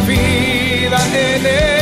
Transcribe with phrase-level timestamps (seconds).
[0.00, 1.75] vida en él.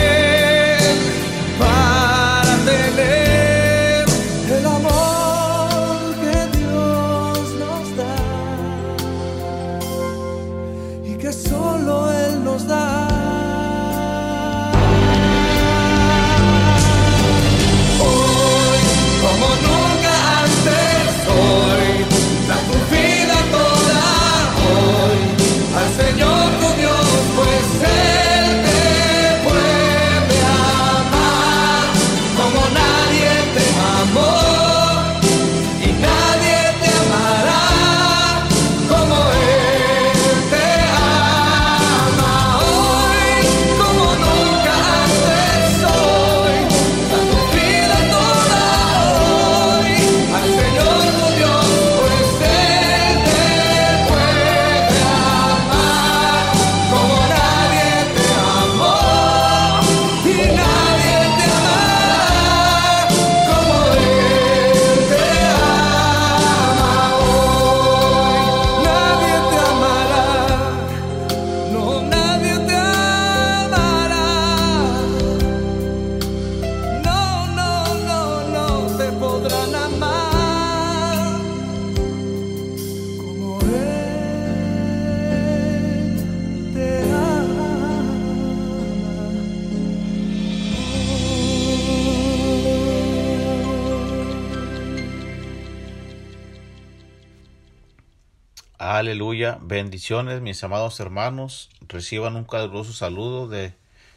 [98.79, 103.73] Aleluya, bendiciones mis amados hermanos, reciban un caluroso saludo de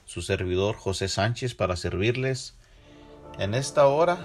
[0.08, 2.56] su servidor José Sánchez para servirles.
[3.38, 4.18] En esta hora,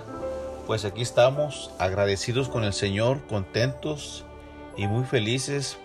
[0.66, 4.24] pues aquí estamos agradecidos con el Señor, contentos
[4.74, 5.76] y muy felices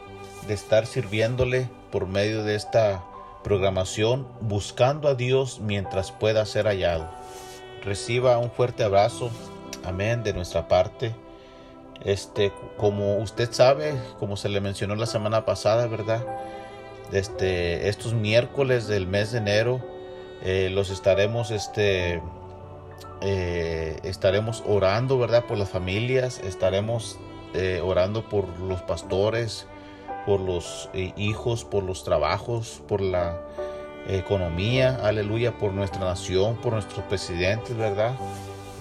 [0.47, 3.03] de estar sirviéndole por medio de esta
[3.43, 7.11] programación, buscando a Dios mientras pueda ser hallado.
[7.83, 9.29] Reciba un fuerte abrazo,
[9.83, 11.13] amén, de nuestra parte
[12.07, 16.25] este, como usted sabe, como se le mencionó la semana pasada, ¿verdad?
[17.11, 19.81] Este, estos miércoles del mes de enero
[20.41, 22.21] eh, los estaremos, este,
[23.19, 25.43] eh, estaremos orando, ¿verdad?
[25.43, 27.19] Por las familias, estaremos
[27.53, 29.67] eh, orando por los pastores,
[30.25, 33.37] por los hijos, por los trabajos, por la
[34.07, 38.15] economía, aleluya, por nuestra nación, por nuestros presidentes, ¿verdad?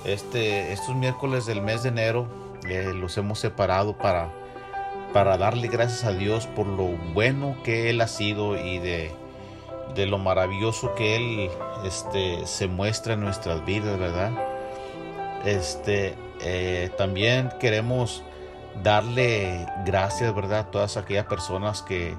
[0.05, 4.31] Este, estos miércoles del mes de enero los hemos separado para,
[5.13, 6.85] para darle gracias a Dios por lo
[7.15, 9.13] bueno que Él ha sido y de,
[9.95, 11.51] de lo maravilloso que Él
[11.85, 14.33] este, se muestra en nuestras vidas, ¿verdad?
[15.45, 18.23] Este, eh, también queremos
[18.83, 20.61] darle gracias, ¿verdad?
[20.61, 22.15] A todas aquellas personas que,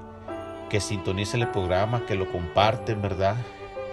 [0.70, 3.36] que sintonicen el programa, que lo comparten, ¿verdad?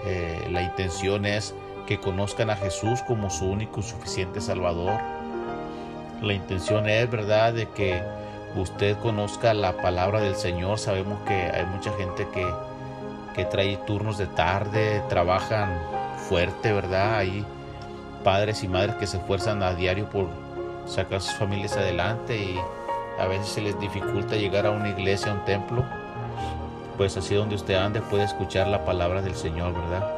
[0.06, 1.54] Eh, la intención es
[1.86, 5.00] que conozcan a Jesús como su único y suficiente Salvador
[6.22, 8.02] la intención es, ¿verdad?, de que
[8.56, 10.80] usted conozca la palabra del Señor.
[10.80, 12.48] Sabemos que hay mucha gente que,
[13.34, 15.78] que trae turnos de tarde, trabajan
[16.30, 17.18] fuerte, ¿verdad?
[17.18, 17.46] Hay
[18.24, 20.28] padres y madres que se esfuerzan a diario por
[20.86, 22.60] sacar sus familias adelante y
[23.20, 25.84] a veces se les dificulta llegar a una iglesia, a un templo.
[26.98, 30.10] Pues así donde usted ande puede escuchar la palabra del Señor, ¿verdad?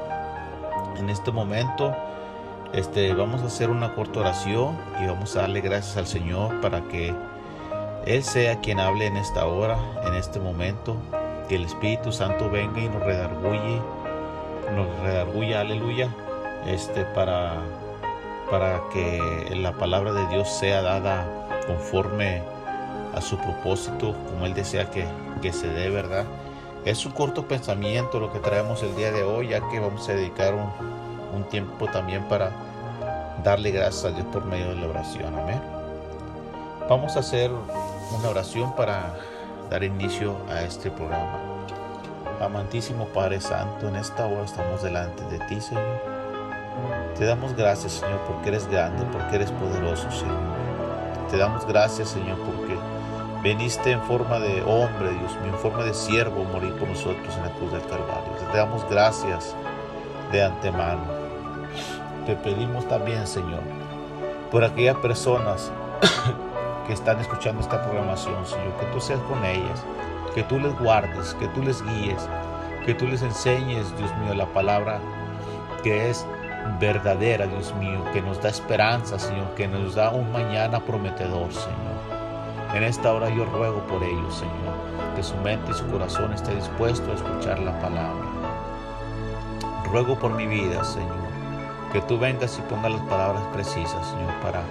[0.98, 1.96] En este momento
[2.74, 6.82] este, vamos a hacer una corta oración y vamos a darle gracias al Señor para
[6.90, 7.14] que
[8.06, 10.98] Él sea quien hable en esta hora, en este momento,
[11.48, 13.82] que el Espíritu Santo venga y nos redarguye,
[14.76, 16.10] nos redarguye, aleluya,
[16.66, 17.56] este, para,
[18.52, 21.26] para que la palabra de Dios sea dada
[21.68, 22.42] conforme
[23.16, 25.06] a su propósito, como Él desea que,
[25.42, 26.26] que se dé, ¿verdad?
[26.86, 30.14] Es un corto pensamiento lo que traemos el día de hoy, ya que vamos a
[30.14, 30.70] dedicar un,
[31.34, 32.52] un tiempo también para
[33.44, 35.38] darle gracias a Dios por medio de la oración.
[35.38, 35.62] Amén.
[36.90, 37.52] Vamos a hacer
[38.18, 39.14] una oración para
[39.70, 41.40] dar inicio a este programa.
[42.42, 45.84] Amantísimo Padre Santo, en esta hora estamos delante de ti, Señor.
[47.18, 50.38] Te damos gracias, Señor, porque eres grande, porque eres poderoso, Señor.
[51.32, 52.78] Te damos gracias, Señor, porque
[53.42, 57.52] veniste en forma de hombre, Dios en forma de siervo, morir por nosotros en la
[57.52, 58.34] cruz del Calvario.
[58.52, 59.56] Te damos gracias
[60.32, 61.17] de antemano.
[62.28, 63.62] Te pedimos también, Señor,
[64.52, 65.72] por aquellas personas
[66.86, 69.82] que están escuchando esta programación, Señor, que tú seas con ellas,
[70.36, 72.28] que tú les guardes, que tú les guíes,
[72.86, 75.00] que tú les enseñes, Dios mío, la palabra
[75.84, 76.26] que es
[76.82, 82.76] verdadera, Dios mío, que nos da esperanza, Señor, que nos da un mañana prometedor, Señor.
[82.76, 86.54] En esta hora yo ruego por ellos, Señor, que su mente y su corazón esté
[86.54, 88.26] dispuesto a escuchar la palabra.
[89.90, 91.27] Ruego por mi vida, Señor,
[91.92, 94.62] que tú vengas y pongas las palabras precisas, Señor, para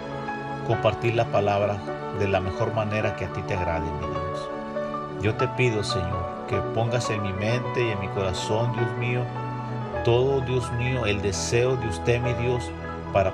[0.66, 1.78] compartir la palabra
[2.18, 4.48] de la mejor manera que a ti te agrade, mi Dios.
[5.22, 9.22] Yo te pido, Señor, que pongas en mi mente y en mi corazón, Dios mío,
[10.04, 12.70] todo, Dios mío, el deseo de usted, mi Dios,
[13.12, 13.32] para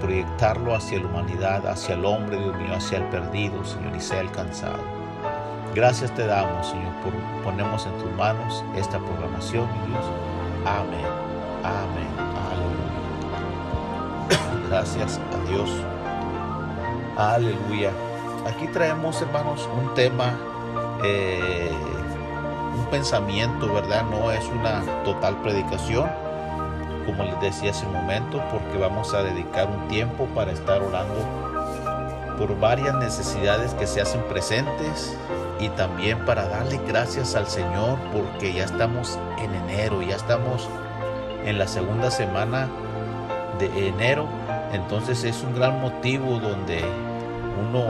[0.00, 4.20] proyectarlo hacia la humanidad, hacia el hombre, Dios mío, hacia el perdido, Señor, y sea
[4.20, 4.78] alcanzado.
[5.74, 7.12] Gracias te damos, Señor, por
[7.42, 10.04] ponemos en tus manos esta programación, mi Dios.
[10.64, 11.06] Amén.
[11.62, 12.15] Amén.
[14.68, 15.70] Gracias a Dios.
[17.16, 17.90] Aleluya.
[18.46, 20.34] Aquí traemos, hermanos, un tema,
[21.04, 21.70] eh,
[22.76, 24.04] un pensamiento, ¿verdad?
[24.10, 26.10] No es una total predicación,
[27.06, 31.14] como les decía hace un momento, porque vamos a dedicar un tiempo para estar orando
[32.38, 35.16] por varias necesidades que se hacen presentes
[35.58, 40.68] y también para darle gracias al Señor porque ya estamos en enero, ya estamos
[41.44, 42.68] en la segunda semana
[43.58, 44.28] de enero,
[44.72, 46.82] entonces es un gran motivo donde
[47.60, 47.84] uno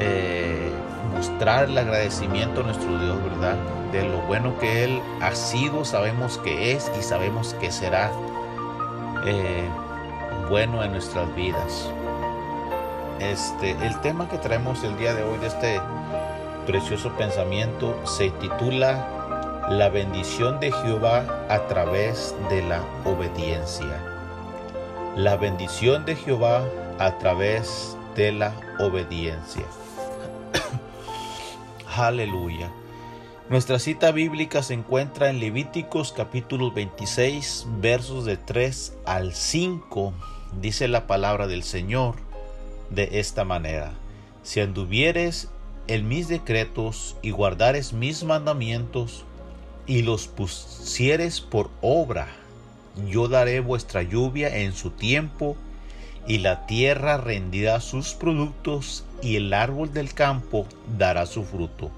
[0.00, 0.70] eh,
[1.14, 3.56] mostrar el agradecimiento a nuestro Dios, ¿verdad?
[3.92, 8.10] De lo bueno que Él ha sido, sabemos que es y sabemos que será
[9.26, 9.68] eh,
[10.48, 11.90] bueno en nuestras vidas.
[13.18, 15.80] Este, el tema que traemos el día de hoy de este
[16.66, 24.09] precioso pensamiento se titula La bendición de Jehová a través de la obediencia.
[25.16, 26.64] La bendición de Jehová
[27.00, 29.64] a través de la obediencia.
[31.96, 32.70] Aleluya.
[33.48, 40.12] Nuestra cita bíblica se encuentra en Levíticos capítulo 26 versos de 3 al 5.
[40.60, 42.14] Dice la palabra del Señor
[42.90, 43.92] de esta manera.
[44.44, 45.48] Si anduvieres
[45.88, 49.24] en mis decretos y guardares mis mandamientos
[49.88, 52.28] y los pusieres por obra,
[53.08, 55.56] yo daré vuestra lluvia en su tiempo
[56.26, 60.66] y la tierra rendirá sus productos y el árbol del campo
[60.98, 61.90] dará su fruto.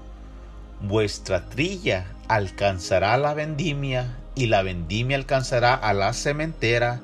[0.81, 7.01] Vuestra trilla alcanzará la vendimia y la vendimia alcanzará a la cementera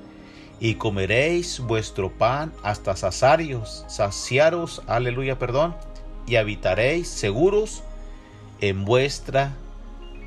[0.60, 5.76] y comeréis vuestro pan hasta sasarios, saciaros, aleluya, perdón,
[6.28, 7.84] y habitaréis seguros
[8.60, 9.54] en vuestra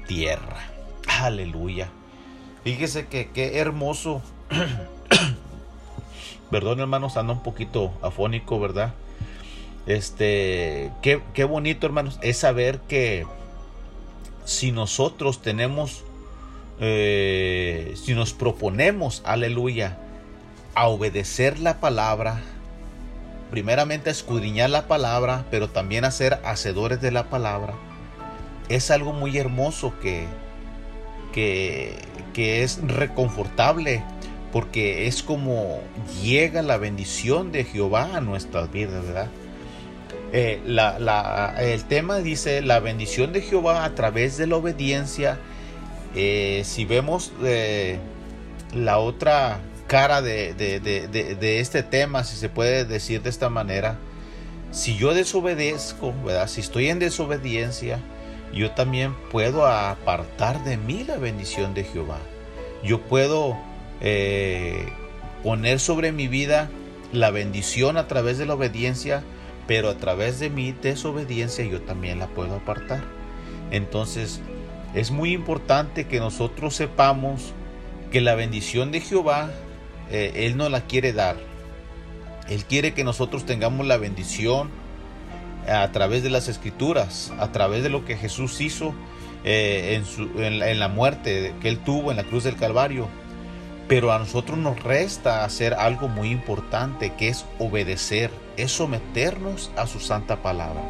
[0.06, 0.70] tierra.
[1.06, 1.90] Aleluya.
[2.64, 4.22] Fíjese que qué hermoso.
[6.50, 8.94] Perdón, hermanos, anda un poquito afónico, ¿verdad?
[9.86, 13.26] Este, qué, qué bonito, hermanos, es saber que
[14.44, 16.04] si nosotros tenemos,
[16.80, 19.98] eh, si nos proponemos, aleluya,
[20.74, 22.40] a obedecer la palabra,
[23.50, 27.74] primeramente a escudriñar la palabra, pero también a ser hacedores de la palabra,
[28.68, 30.26] es algo muy hermoso que,
[31.32, 31.98] que,
[32.32, 34.02] que es reconfortable
[34.52, 35.80] porque es como
[36.22, 39.28] llega la bendición de Jehová a nuestras vidas, ¿verdad?
[40.32, 40.60] Eh,
[41.60, 45.38] el tema dice la bendición de Jehová a través de la obediencia
[46.14, 47.98] Eh, si vemos eh,
[48.74, 53.96] la otra cara de, de, este tema, si se puede decir de esta manera,
[54.72, 56.48] si yo desobedezco, ¿verdad?
[56.48, 57.98] si estoy en desobediencia,
[58.52, 62.18] yo también puedo apartar de mí la bendición de Jehová.
[62.82, 63.56] Yo puedo
[64.00, 64.88] eh,
[65.42, 66.70] poner sobre mi vida
[67.12, 69.22] la bendición a través de la obediencia,
[69.66, 73.02] pero a través de mi desobediencia yo también la puedo apartar.
[73.70, 74.40] Entonces,
[74.94, 77.52] es muy importante que nosotros sepamos
[78.10, 79.50] que la bendición de Jehová,
[80.10, 81.36] eh, Él no la quiere dar.
[82.48, 84.68] Él quiere que nosotros tengamos la bendición
[85.68, 88.94] a través de las escrituras, a través de lo que Jesús hizo
[89.44, 93.08] eh, en, su, en la muerte que Él tuvo en la cruz del Calvario.
[93.88, 99.86] Pero a nosotros nos resta hacer algo muy importante, que es obedecer, es someternos a
[99.86, 100.82] su santa palabra.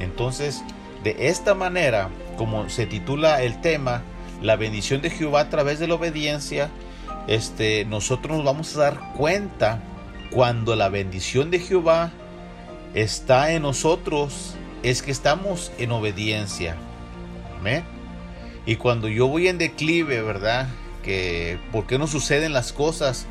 [0.00, 0.62] Entonces,
[1.04, 4.02] de esta manera, como se titula el tema,
[4.40, 6.70] la bendición de Jehová a través de la obediencia,
[7.26, 9.80] este, nosotros nos vamos a dar cuenta
[10.30, 12.10] cuando la bendición de Jehová
[12.94, 16.76] está en nosotros, es que estamos en obediencia.
[17.58, 17.84] Amén.
[18.66, 20.68] Y cuando yo voy en declive, ¿verdad?
[21.02, 23.26] Que por qué no suceden las cosas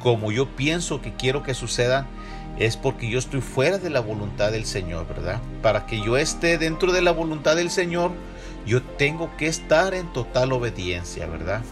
[0.00, 2.06] como yo pienso que quiero que sucedan,
[2.58, 5.40] es porque yo estoy fuera de la voluntad del Señor, ¿verdad?
[5.62, 8.12] Para que yo esté dentro de la voluntad del Señor,
[8.66, 11.62] yo tengo que estar en total obediencia, ¿verdad?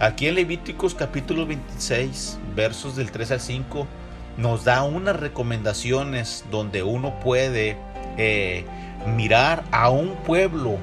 [0.00, 3.86] Aquí en Levíticos capítulo 26, versos del 3 al 5,
[4.36, 7.76] nos da unas recomendaciones donde uno puede
[8.16, 8.64] eh,
[9.16, 10.78] mirar a un pueblo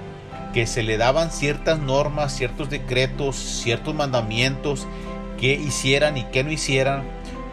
[0.53, 4.87] que se le daban ciertas normas, ciertos decretos, ciertos mandamientos
[5.39, 7.03] que hicieran y que no hicieran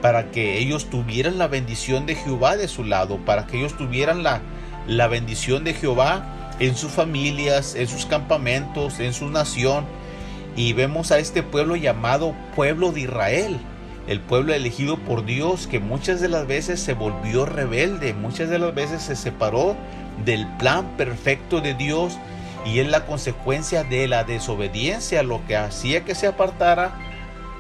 [0.01, 4.23] para que ellos tuvieran la bendición de Jehová de su lado, para que ellos tuvieran
[4.23, 4.41] la,
[4.87, 9.85] la bendición de Jehová en sus familias, en sus campamentos, en su nación.
[10.55, 13.59] Y vemos a este pueblo llamado pueblo de Israel,
[14.07, 18.59] el pueblo elegido por Dios que muchas de las veces se volvió rebelde, muchas de
[18.59, 19.77] las veces se separó
[20.25, 22.17] del plan perfecto de Dios
[22.65, 26.95] y es la consecuencia de la desobediencia lo que hacía que se apartara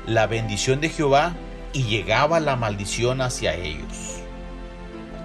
[0.06, 1.34] la bendición de Jehová
[1.72, 4.16] y llegaba la maldición hacia ellos.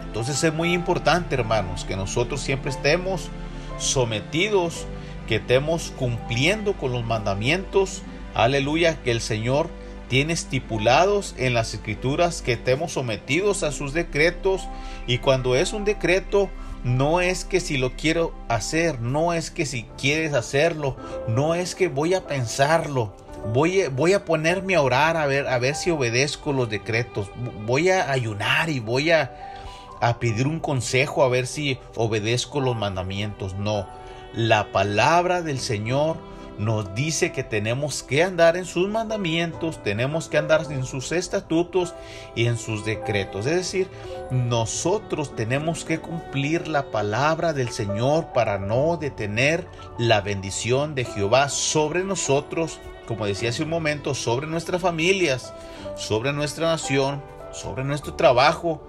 [0.06, 3.30] Entonces es muy importante, hermanos, que nosotros siempre estemos
[3.78, 4.86] sometidos,
[5.28, 8.02] que estemos cumpliendo con los mandamientos,
[8.34, 9.70] aleluya, que el Señor
[10.12, 14.68] tiene estipulados en las escrituras, que estemos sometidos a sus decretos
[15.08, 16.50] y cuando es un decreto,
[16.84, 20.98] no es que si lo quiero hacer, no es que si quieres hacerlo,
[21.30, 23.16] no es que voy a pensarlo,
[23.54, 27.32] Voy, voy, a ponerme a orar a ver, a ver si obedezco los decretos.
[27.66, 29.56] Voy a ayunar y voy a,
[30.00, 33.56] a pedir un consejo a ver si obedezco los mandamientos.
[33.56, 33.88] No,
[34.36, 36.18] la palabra del Señor
[36.62, 41.94] nos dice que tenemos que andar en sus mandamientos, tenemos que andar en sus estatutos
[42.36, 43.46] y en sus decretos.
[43.46, 43.88] Es decir,
[44.30, 51.50] nosotros tenemos que cumplir la palabra del Señor para no detener la bendición de Jehová
[51.50, 55.54] sobre nosotros como decía hace un momento, sobre nuestras familias,
[55.98, 58.82] sobre nuestra nación, sobre nuestro trabajo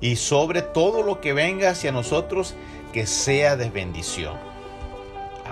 [0.00, 2.54] y sobre todo lo que venga hacia nosotros
[2.92, 4.51] que sea de bendición.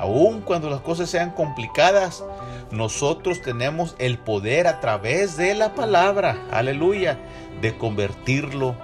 [0.00, 2.24] Aun cuando las cosas sean complicadas,
[2.70, 7.18] nosotros tenemos el poder a través de la palabra, aleluya,
[7.60, 8.74] de convertirlo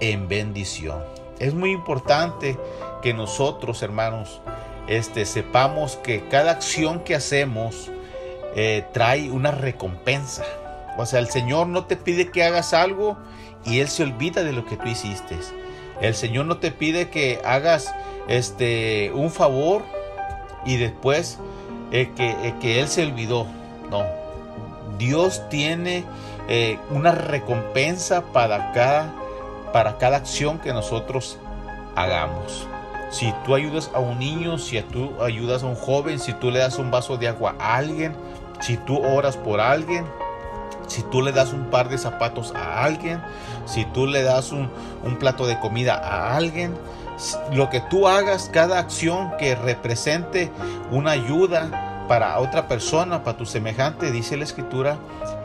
[0.00, 1.04] en bendición.
[1.38, 2.58] Es muy importante
[3.02, 4.40] que nosotros, hermanos,
[4.88, 7.90] este, sepamos que cada acción que hacemos
[8.54, 10.44] eh, trae una recompensa.
[10.96, 13.18] O sea, el Señor no te pide que hagas algo
[13.66, 15.36] y Él se olvida de lo que tú hiciste.
[16.00, 17.94] El Señor no te pide que hagas
[18.28, 19.82] este, un favor
[20.66, 21.38] y después
[21.92, 23.46] eh, que, eh, que, Él se olvidó.
[23.90, 24.02] No.
[24.98, 26.04] Dios tiene
[26.90, 29.12] una recompensa para cada,
[29.72, 31.38] para cada acción que nosotros
[31.96, 32.66] hagamos.
[33.10, 36.60] Si tú ayudas a un niño, si tú ayudas a un joven, si tú le
[36.60, 38.14] das un vaso de agua a alguien,
[38.60, 40.04] si tú oras por alguien,
[40.86, 43.20] si tú le das un par de zapatos a alguien,
[43.64, 44.70] si tú le das un,
[45.18, 46.74] plato de comida a alguien,
[47.52, 50.50] lo que tú hagas, cada acción que represente
[50.90, 54.98] una ayuda para otra persona, para tu semejante, dice la escritura,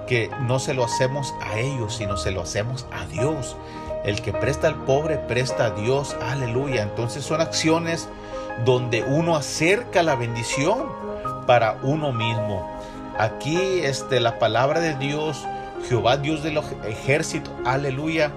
[0.07, 3.55] que no se lo hacemos a ellos, sino se lo hacemos a Dios.
[4.03, 6.15] El que presta al pobre, presta a Dios.
[6.21, 6.81] Aleluya.
[6.81, 8.09] Entonces son acciones
[8.65, 10.85] donde uno acerca la bendición
[11.45, 12.69] para uno mismo.
[13.17, 15.45] Aquí este, la palabra de Dios,
[15.87, 18.31] Jehová Dios de los ejércitos, aleluya,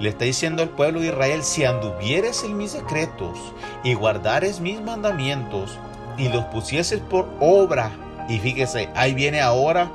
[0.00, 3.38] le está diciendo al pueblo de Israel, si anduvieres en mis decretos
[3.84, 5.78] y guardares mis mandamientos
[6.16, 7.92] y los pusieses por obra,
[8.30, 9.90] Y fíjese, ahí viene ahora,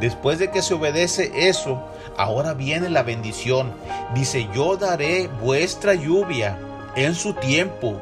[0.00, 1.82] después de que se obedece eso,
[2.16, 3.74] ahora viene la bendición.
[4.14, 6.56] Dice, yo daré vuestra lluvia
[6.96, 8.00] en su tiempo,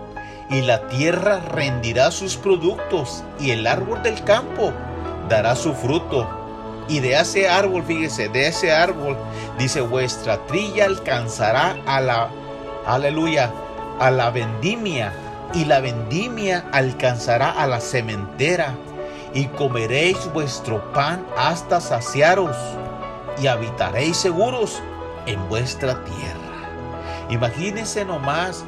[0.50, 4.72] y la tierra rendirá sus productos, y el árbol del campo
[5.28, 6.28] dará su fruto.
[6.88, 9.16] Y de ese árbol, fíjese, de ese árbol,
[9.58, 12.28] dice, vuestra trilla alcanzará a la,
[12.86, 13.52] aleluya,
[13.98, 15.12] a la vendimia,
[15.54, 18.74] y la vendimia alcanzará a la cementera,
[19.34, 22.56] y comeréis vuestro pan hasta saciaros,
[23.40, 24.82] y habitaréis seguros
[25.26, 26.42] en vuestra tierra.
[27.30, 28.64] Imagínense nomás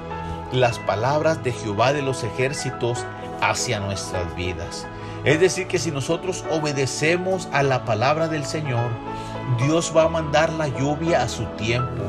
[0.53, 3.05] las palabras de Jehová de los ejércitos
[3.41, 4.87] hacia nuestras vidas.
[5.25, 8.91] Es decir, que si nosotros obedecemos a la palabra del Señor,
[9.59, 12.03] Dios va a mandar la lluvia a su tiempo.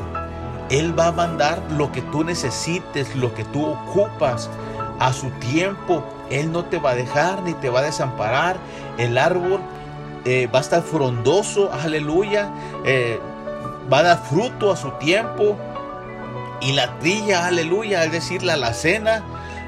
[0.68, 4.50] Él va a mandar lo que tú necesites, lo que tú ocupas
[4.98, 6.04] a su tiempo.
[6.30, 8.56] Él no te va a dejar ni te va a desamparar.
[8.98, 9.60] El árbol
[10.24, 12.50] eh, va a estar frondoso, aleluya.
[12.84, 13.20] Eh,
[13.90, 15.56] va a dar fruto a su tiempo.
[16.60, 19.22] Y la trilla, aleluya, es decir, la alacena,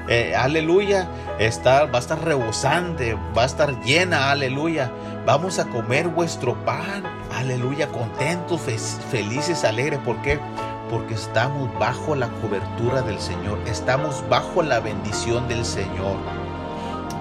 [0.07, 1.07] eh, aleluya,
[1.39, 4.91] está, va a estar rebosante, va a estar llena, aleluya.
[5.25, 7.03] Vamos a comer vuestro pan,
[7.33, 8.61] aleluya, contentos,
[9.09, 9.99] felices, alegres.
[9.99, 10.39] ¿Por qué?
[10.89, 16.17] Porque estamos bajo la cobertura del Señor, estamos bajo la bendición del Señor.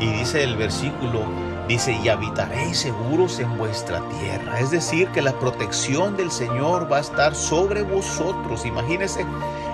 [0.00, 1.22] Y dice el versículo,
[1.66, 4.60] dice, y habitaréis seguros en vuestra tierra.
[4.60, 8.64] Es decir, que la protección del Señor va a estar sobre vosotros.
[8.64, 9.26] Imagínense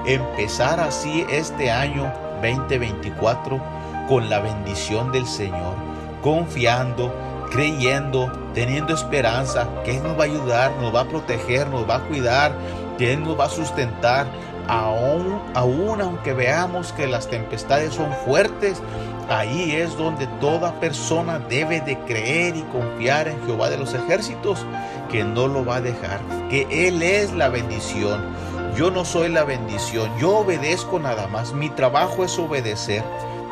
[0.07, 3.74] empezar así este año 2024
[4.09, 5.75] con la bendición del Señor,
[6.23, 7.13] confiando,
[7.51, 11.97] creyendo, teniendo esperanza que Él nos va a ayudar, nos va a proteger, nos va
[11.97, 12.53] a cuidar,
[12.99, 14.27] que Él nos va a sustentar,
[14.69, 18.83] aún, aún aunque veamos que las tempestades son fuertes,
[19.29, 24.65] ahí es donde toda persona debe de creer y confiar en Jehová de los ejércitos,
[25.11, 28.35] que no lo va a dejar, que Él es la bendición.
[28.77, 33.05] Yo no soy la bendición, yo obedezco nada más, mi trabajo es obedecer,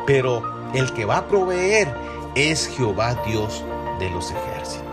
[0.05, 1.93] pero el que va a proveer
[2.35, 3.63] es Jehová Dios
[3.99, 4.87] de los ejércitos.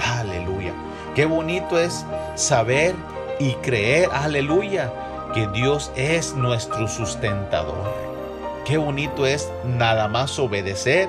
[0.00, 0.72] Aleluya.
[1.14, 2.04] Qué bonito es
[2.36, 2.94] saber
[3.38, 4.92] y creer, aleluya,
[5.34, 7.92] que Dios es nuestro sustentador.
[8.64, 11.08] Qué bonito es nada más obedecer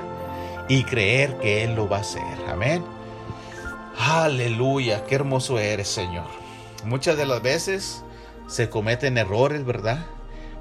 [0.68, 2.24] y creer que Él lo va a hacer.
[2.48, 2.84] Amén.
[3.98, 6.26] Aleluya, qué hermoso eres, Señor.
[6.86, 8.04] Muchas de las veces
[8.48, 10.06] se cometen errores, ¿verdad?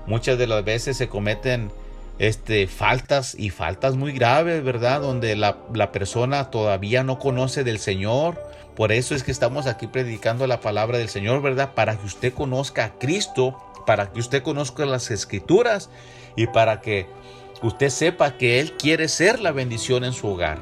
[0.07, 1.71] Muchas de las veces se cometen
[2.19, 5.01] este, faltas y faltas muy graves, ¿verdad?
[5.01, 8.41] Donde la, la persona todavía no conoce del Señor,
[8.79, 11.75] por eso es que estamos aquí predicando la palabra del Señor, ¿verdad?
[11.75, 15.91] Para que usted conozca a Cristo, para que usted conozca las escrituras
[16.37, 17.07] y para que
[17.63, 20.61] usted sepa que Él quiere ser la bendición en su hogar.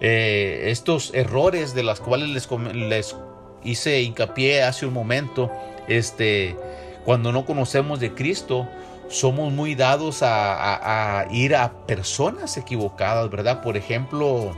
[0.00, 3.16] Eh, estos errores de los cuales les, les,
[3.62, 5.48] hice hincapié hace un momento,
[5.86, 6.56] este,
[7.04, 8.68] cuando no conocemos de Cristo,
[9.08, 13.62] somos muy dados a, ir a personas equivocadas, ¿verdad?
[13.62, 14.52] Por ejemplo,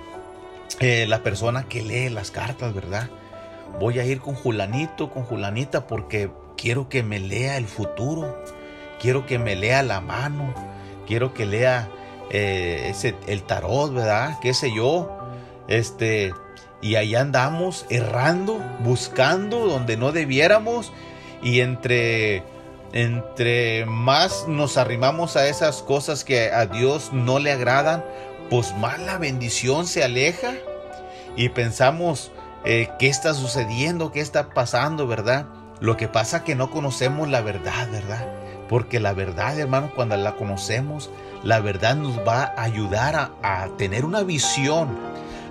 [0.81, 3.09] eh, la persona que lee las cartas, ¿verdad?
[3.79, 8.43] Voy a ir con Julanito, con Julanita, porque quiero que me lea el futuro,
[9.01, 10.53] quiero que me lea la mano,
[11.07, 11.89] quiero que lea
[12.31, 14.39] eh, ese, el tarot, ¿verdad?
[14.43, 15.17] ¿Qué sé yo?
[15.69, 16.35] Este,
[16.83, 20.93] y ahí andamos errando, buscando donde no debiéramos,
[21.43, 22.43] y entre
[22.92, 28.05] entre más nos arrimamos a esas cosas que a Dios no le agradan,
[28.48, 30.55] pues más la bendición se aleja
[31.37, 32.33] y pensamos
[32.64, 35.46] eh, qué está sucediendo, qué está pasando, ¿verdad?
[35.81, 38.26] Lo que pasa que no conocemos la verdad, ¿verdad?
[38.68, 41.11] Porque la verdad, hermano, cuando la conocemos,
[41.42, 44.98] la verdad nos va a ayudar a tener una visión,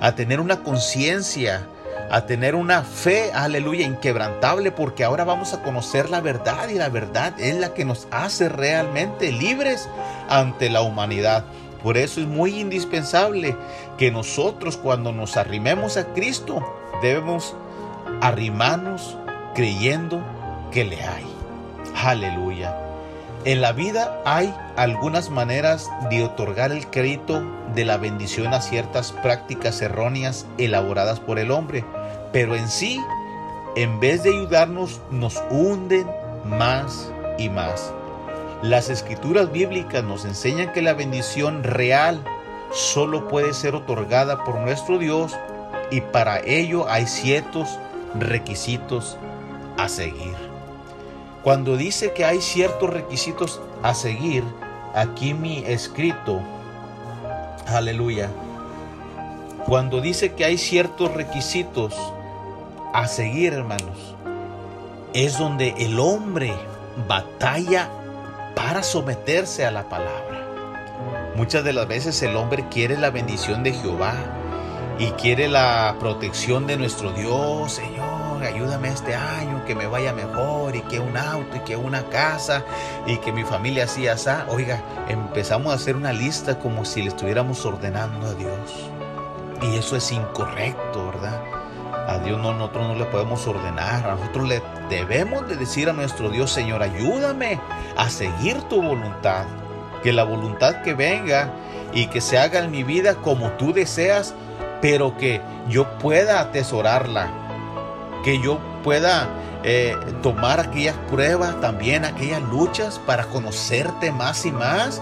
[0.02, 1.68] a tener una conciencia,
[2.10, 6.90] a tener una fe, aleluya, inquebrantable, porque ahora vamos a conocer la verdad y la
[6.90, 9.88] verdad es la que nos hace realmente libres
[10.30, 11.46] ante la humanidad.
[11.84, 13.56] Por eso es muy indispensable
[13.98, 16.66] que nosotros cuando nos arrimemos a Cristo
[17.02, 17.56] debemos
[18.22, 19.18] arrimarnos
[19.56, 20.22] creyendo
[20.72, 21.26] que le hay.
[21.96, 22.89] Aleluya.
[23.46, 27.42] En la vida hay algunas maneras de otorgar el crédito
[27.74, 31.86] de la bendición a ciertas prácticas erróneas elaboradas por el hombre,
[32.34, 33.00] pero en sí,
[33.78, 36.06] en vez de ayudarnos, nos hunden
[36.44, 37.94] más y más.
[38.62, 42.22] Las escrituras bíblicas nos enseñan que la bendición real
[42.74, 45.34] solo puede ser otorgada por nuestro Dios
[45.92, 47.80] y para ello hay ciertos
[48.16, 49.18] requisitos
[49.78, 50.49] a seguir.
[51.44, 54.44] Cuando dice que hay ciertos requisitos a seguir,
[54.94, 56.42] aquí mi escrito,
[57.66, 58.30] aleluya,
[59.66, 61.96] cuando dice que hay ciertos requisitos
[62.94, 64.16] a seguir, hermanos,
[65.14, 66.54] es donde el hombre
[67.08, 67.90] batalla
[68.56, 70.46] para someterse a la palabra.
[71.36, 74.14] Muchas de las veces el hombre quiere la bendición de Jehová
[74.98, 80.76] y quiere la protección de nuestro Dios, Señor, ayúdame este año, que me vaya mejor
[80.76, 82.64] y que un auto y que una casa
[83.06, 84.30] y que mi familia así así.
[84.50, 88.90] Oiga, empezamos a hacer una lista como si le estuviéramos ordenando a Dios.
[89.62, 91.42] Y eso es incorrecto, ¿verdad?
[92.08, 95.94] A Dios no, nosotros no le podemos ordenar, a nosotros le debemos de decir a
[95.94, 97.60] nuestro Dios, Señor, ayúdame
[97.98, 99.46] a seguir tu voluntad,
[100.02, 101.52] que la voluntad que venga
[101.94, 104.34] y que se haga en mi vida como tú deseas,
[104.82, 107.30] pero que yo pueda atesorarla,
[108.24, 109.30] que yo pueda
[109.64, 115.02] eh, tomar aquellas pruebas, también aquellas luchas para conocerte más y más.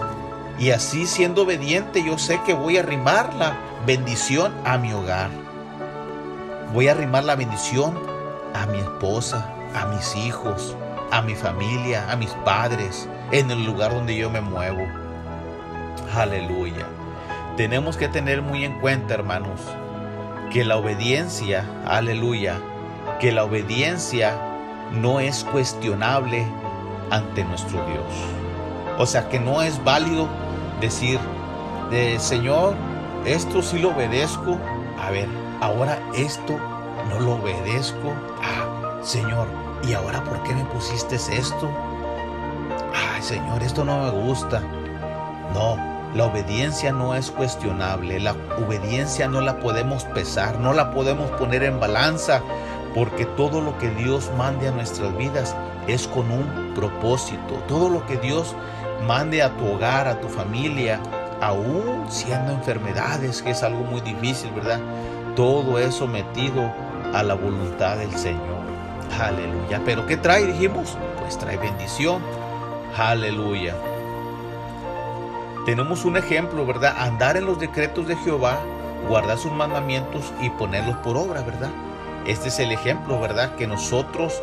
[0.58, 5.30] Y así siendo obediente, yo sé que voy a arrimar la bendición a mi hogar.
[6.74, 7.98] Voy a arrimar la bendición
[8.54, 10.76] a mi esposa, a mis hijos,
[11.12, 14.84] a mi familia, a mis padres, en el lugar donde yo me muevo.
[16.14, 16.86] Aleluya.
[17.56, 19.60] Tenemos que tener muy en cuenta, hermanos,
[20.52, 22.60] que la obediencia, aleluya,
[23.18, 24.38] que la obediencia
[24.92, 26.46] no es cuestionable
[27.10, 28.04] ante nuestro Dios.
[28.98, 30.28] O sea, que no es válido
[30.80, 31.18] decir,
[31.90, 32.74] de Señor,
[33.24, 34.58] esto sí lo obedezco.
[35.00, 35.28] A ver,
[35.60, 36.58] ahora esto
[37.08, 38.12] no lo obedezco.
[38.42, 39.46] Ah, Señor,
[39.82, 41.70] ¿y ahora por qué me pusiste esto?
[42.94, 44.60] Ay, Señor, esto no me gusta.
[45.54, 45.76] No,
[46.14, 48.20] la obediencia no es cuestionable.
[48.20, 52.42] La obediencia no la podemos pesar, no la podemos poner en balanza,
[52.98, 55.54] porque todo lo que Dios mande a nuestras vidas
[55.86, 57.54] es con un propósito.
[57.68, 58.56] Todo lo que Dios
[59.06, 60.98] mande a tu hogar, a tu familia,
[61.40, 64.80] aún siendo enfermedades, que es algo muy difícil, ¿verdad?
[65.36, 66.72] Todo es sometido
[67.14, 68.66] a la voluntad del Señor.
[69.20, 69.80] Aleluya.
[69.84, 70.46] Pero ¿qué trae?
[70.46, 72.20] Dijimos, pues trae bendición.
[72.96, 73.76] Aleluya.
[75.66, 76.96] Tenemos un ejemplo, ¿verdad?
[76.98, 78.58] Andar en los decretos de Jehová,
[79.08, 81.70] guardar sus mandamientos y ponerlos por obra, ¿verdad?
[82.28, 83.56] Este es el ejemplo, ¿verdad?
[83.56, 84.40] Que nosotros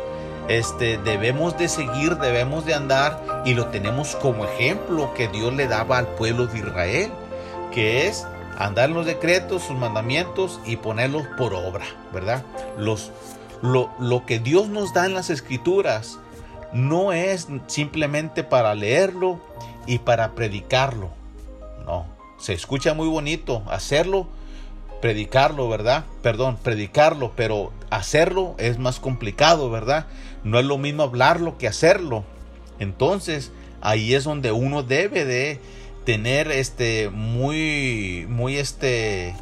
[0.48, 5.68] este, debemos de seguir, debemos de andar y lo tenemos como ejemplo que Dios le
[5.68, 7.10] daba al pueblo de Israel,
[7.72, 8.26] que es
[8.58, 12.42] andar en los decretos, sus mandamientos y ponerlos por obra, ¿verdad?
[12.76, 13.12] Los,
[13.62, 16.18] lo, lo que Dios nos da en las escrituras
[16.72, 19.40] no es simplemente para leerlo
[19.86, 21.10] y para predicarlo,
[21.84, 22.06] no,
[22.38, 24.26] se escucha muy bonito hacerlo,
[25.00, 26.04] predicarlo, ¿verdad?
[26.22, 30.06] Perdón, predicarlo, pero hacerlo es más complicado, ¿verdad?
[30.44, 32.24] No es lo mismo hablarlo que hacerlo.
[32.78, 35.60] Entonces, ahí es donde uno debe de
[36.04, 39.34] tener este muy muy este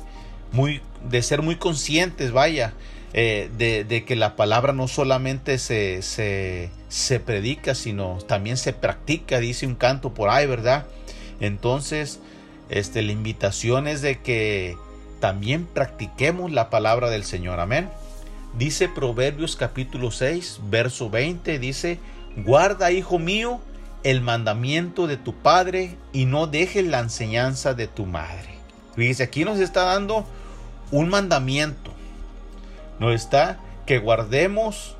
[0.52, 2.72] muy de ser muy conscientes, vaya,
[3.12, 8.72] eh, de, de, que la palabra no solamente se, se, se predica, sino también se
[8.72, 10.86] practica, dice un canto por ahí, ¿verdad?
[11.40, 12.20] Entonces,
[12.70, 14.76] este, la invitación es de que
[15.24, 17.58] también practiquemos la palabra del Señor.
[17.58, 17.88] Amén.
[18.58, 21.98] Dice Proverbios capítulo 6, verso 20, dice,
[22.37, 23.58] guarda, hijo mío,
[24.02, 28.58] el mandamiento de tu padre y no dejes la enseñanza de tu madre.
[28.96, 30.26] Fíjese, aquí nos está dando
[30.90, 31.94] un mandamiento.
[32.98, 34.94] Nos está que guardemos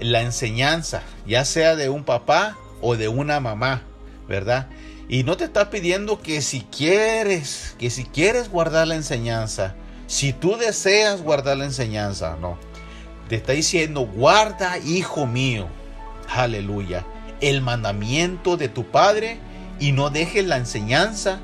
[0.00, 3.82] la enseñanza, ya sea de un papá o de una mamá,
[4.26, 4.66] ¿verdad?
[5.08, 9.74] Y no te está pidiendo que si quieres, que si quieres guardar la enseñanza,
[10.06, 12.58] si tú deseas guardar la enseñanza, no.
[13.28, 15.68] Te está diciendo, guarda, hijo mío,
[16.28, 17.06] aleluya,
[17.40, 19.38] el mandamiento de tu padre
[19.80, 21.40] y no dejes la enseñanza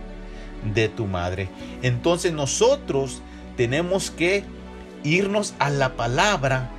[0.74, 1.48] de tu madre.
[1.83, 3.22] Entonces nosotros
[3.57, 4.44] tenemos que
[5.05, 6.70] irnos a la palabra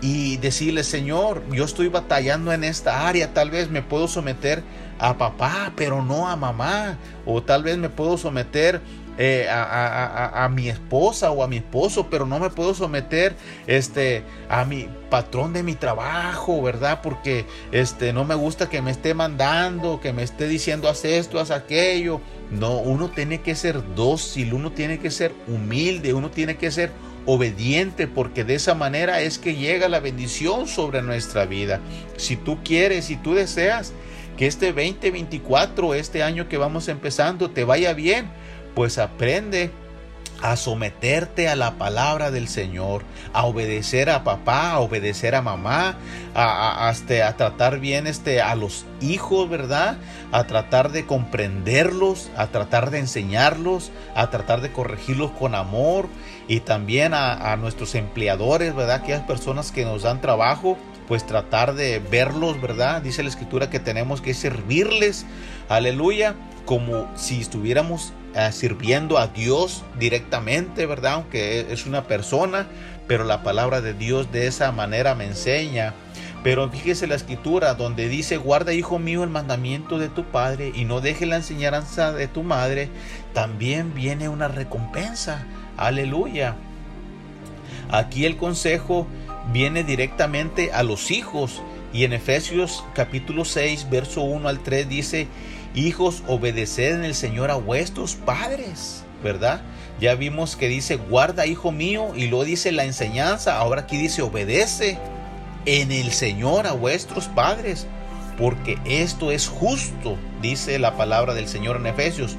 [0.00, 4.62] y decirle, Señor, yo estoy batallando en esta área, tal vez me puedo someter
[4.98, 8.80] a papá, pero no a mamá, o tal vez me puedo someter
[9.18, 13.34] eh, a, mi esposa o a mi esposo, pero no me puedo someter
[13.66, 17.00] este, a mi patrón de mi trabajo, ¿verdad?
[17.02, 21.40] Porque este, no me gusta que me esté mandando, que me esté diciendo haz esto,
[21.40, 22.20] haz aquello.
[22.50, 26.92] No, uno tiene que ser dócil, uno tiene que ser humilde, uno tiene que ser
[27.24, 31.80] obediente porque de esa manera es que llega la bendición sobre nuestra vida.
[32.18, 33.94] Si tú quieres, si tú deseas
[34.36, 38.30] que este 2024, este año que vamos empezando, te vaya bien,
[38.74, 39.70] pues aprende
[40.42, 45.96] a someterte a la palabra del Señor, a obedecer a papá, a obedecer a mamá,
[46.34, 49.96] a, este, a tratar bien este, a los hijos, ¿verdad?
[50.32, 56.08] A tratar de comprenderlos, a tratar de enseñarlos, a tratar de corregirlos con amor
[56.48, 58.96] y también a, a nuestros empleadores, ¿verdad?
[58.96, 60.76] Aquellas personas que nos dan trabajo,
[61.08, 63.02] pues tratar de verlos, ¿verdad?
[63.02, 65.26] Dice la escritura que tenemos que servirles,
[65.68, 71.14] aleluya, como si estuviéramos eh, sirviendo a Dios directamente, ¿verdad?
[71.14, 72.66] Aunque es una persona,
[73.06, 75.94] pero la palabra de Dios de esa manera me enseña.
[76.42, 80.84] Pero fíjese la escritura donde dice, guarda hijo mío el mandamiento de tu padre y
[80.84, 82.88] no deje la enseñanza de tu madre,
[83.32, 85.44] también viene una recompensa.
[85.76, 86.54] Aleluya.
[87.90, 89.06] Aquí el consejo
[89.52, 95.28] viene directamente a los hijos y en Efesios capítulo 6, verso 1 al 3 dice,
[95.74, 99.60] Hijos, obedeced en el Señor a vuestros padres, ¿verdad?
[100.00, 104.22] Ya vimos que dice, guarda, hijo mío, y luego dice la enseñanza, ahora aquí dice,
[104.22, 104.98] obedece
[105.66, 107.86] en el Señor a vuestros padres,
[108.38, 112.36] porque esto es justo, dice la palabra del Señor en Efesios.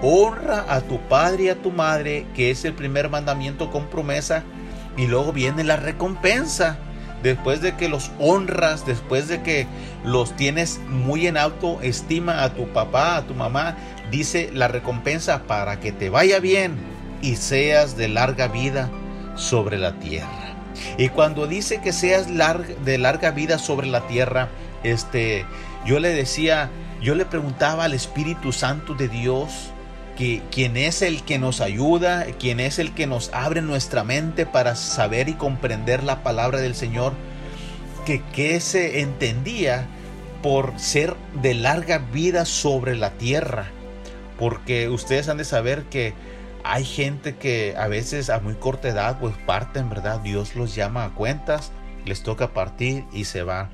[0.00, 4.44] Honra a tu padre y a tu madre, que es el primer mandamiento con promesa,
[4.98, 6.76] y luego viene la recompensa
[7.22, 9.66] después de que los honras, después de que
[10.04, 13.76] los tienes muy en alto estima a tu papá, a tu mamá,
[14.10, 16.76] dice la recompensa para que te vaya bien
[17.22, 18.90] y seas de larga vida
[19.36, 20.54] sobre la tierra.
[20.96, 24.48] Y cuando dice que seas de larga vida sobre la tierra,
[24.82, 25.44] este,
[25.84, 29.72] yo le decía, yo le preguntaba al Espíritu Santo de Dios,
[30.18, 34.46] que quien es el que nos ayuda, quien es el que nos abre nuestra mente
[34.46, 37.12] para saber y comprender la palabra del Señor,
[38.04, 39.86] que, que se entendía
[40.42, 43.70] por ser de larga vida sobre la tierra.
[44.40, 46.14] Porque ustedes han de saber que
[46.64, 50.18] hay gente que a veces a muy corta edad pues parten, ¿verdad?
[50.18, 51.70] Dios los llama a cuentas,
[52.06, 53.70] les toca partir y se va.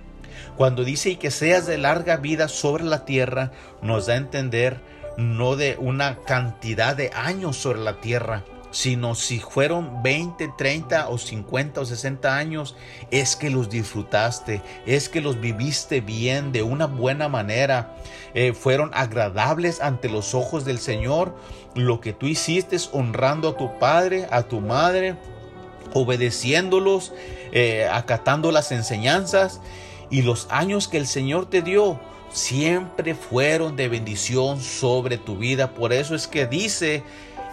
[0.56, 5.56] Cuando dice que seas de larga vida sobre la tierra, nos da a entender no
[5.56, 11.80] de una cantidad de años sobre la tierra, sino si fueron 20, 30 o 50
[11.80, 12.74] o 60 años,
[13.12, 17.94] es que los disfrutaste, es que los viviste bien, de una buena manera,
[18.34, 21.36] eh, fueron agradables ante los ojos del Señor,
[21.76, 25.14] lo que tú hiciste honrando a tu padre, a tu madre,
[25.92, 27.12] obedeciéndolos,
[27.52, 29.60] eh, acatando las enseñanzas
[30.10, 32.00] y los años que el Señor te dio
[32.34, 35.72] siempre fueron de bendición sobre tu vida.
[35.72, 37.04] Por eso es que dice,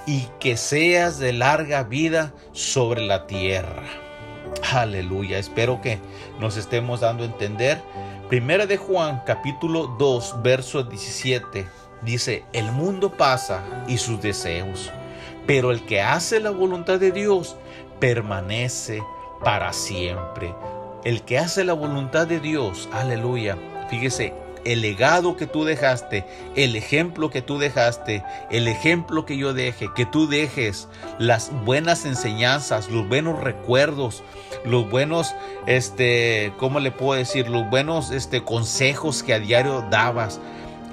[0.08, 3.84] y que seas de larga vida sobre la tierra.
[4.74, 6.00] Aleluya, espero que
[6.40, 7.80] nos estemos dando a entender.
[8.28, 11.68] Primera de Juan capítulo 2 verso 17
[12.02, 14.90] dice, el mundo pasa y sus deseos,
[15.46, 17.56] pero el que hace la voluntad de Dios
[18.00, 19.04] permanece
[19.44, 20.56] para siempre.
[21.04, 23.58] El que hace la voluntad de Dios, aleluya.
[23.90, 24.34] Fíjese,
[24.66, 29.90] el legado que tú dejaste, el ejemplo que tú dejaste, el ejemplo que yo deje,
[29.96, 30.88] que tú dejes
[31.20, 34.24] las buenas enseñanzas, los buenos recuerdos,
[34.66, 35.34] los buenos,
[35.66, 37.48] este, ¿cómo le puedo decir?
[37.48, 40.40] Los buenos, este, consejos que a diario dabas.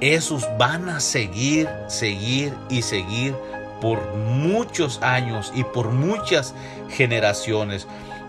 [0.00, 3.34] Esos van a seguir, seguir y seguir
[3.80, 6.54] por muchos años y por muchas
[6.88, 7.86] generaciones.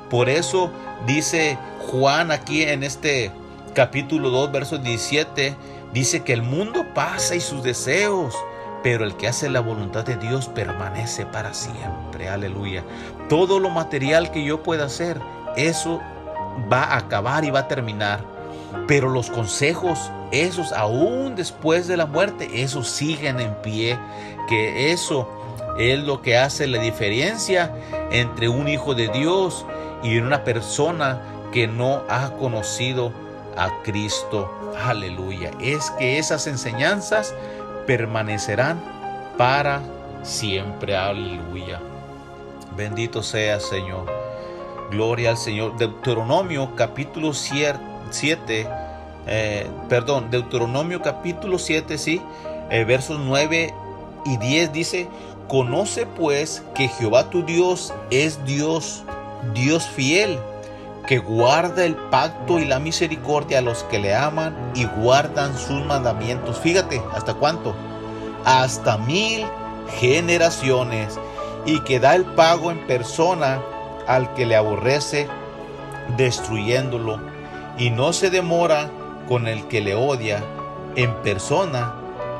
[0.10, 0.72] Por eso
[1.06, 3.32] dice Juan aquí en este
[3.74, 5.56] capítulo 2, verso 17,
[5.94, 8.36] dice que el mundo pasa y sus deseos,
[8.84, 12.30] pero el que hace la voluntad de Dios permanece para siempre.
[12.30, 12.84] Aleluya.
[13.28, 15.20] Todo lo material que yo pueda hacer,
[15.56, 16.02] eso
[16.72, 18.24] va a acabar y va a terminar.
[18.88, 23.98] Pero los consejos, esos aún después de la muerte, esos siguen en pie.
[24.48, 25.28] Que eso
[25.78, 27.74] es lo que hace la diferencia
[28.12, 29.66] entre un hijo de Dios
[30.04, 33.12] y una persona que no ha conocido
[33.60, 34.50] a Cristo.
[34.84, 35.52] Aleluya.
[35.60, 37.36] Es que esas enseñanzas
[37.86, 38.80] permanecerán
[39.38, 39.82] para
[40.24, 40.96] siempre.
[40.96, 41.80] Aleluya.
[42.76, 44.06] Bendito sea Señor.
[44.92, 45.78] Gloria al Señor.
[45.78, 48.68] Deuteronomio capítulo 7.
[49.28, 52.22] Eh, perdón, Deuteronomio capítulo 7, sí.
[52.72, 53.74] Eh, versos 9
[54.26, 55.08] y 10 dice,
[55.48, 59.04] conoce pues que Jehová tu Dios es Dios,
[59.54, 60.40] Dios fiel
[61.10, 65.84] que guarda el pacto y la misericordia a los que le aman y guardan sus
[65.84, 66.60] mandamientos.
[66.60, 67.74] Fíjate, ¿hasta cuánto?
[68.46, 69.44] Hasta mil
[70.00, 71.20] generaciones
[71.66, 73.60] y que da el pago en persona
[74.06, 75.28] al que le aborrece,
[76.16, 77.20] destruyéndolo,
[77.80, 78.92] y no se demora
[79.28, 80.44] con el que le odia,
[80.96, 81.96] en persona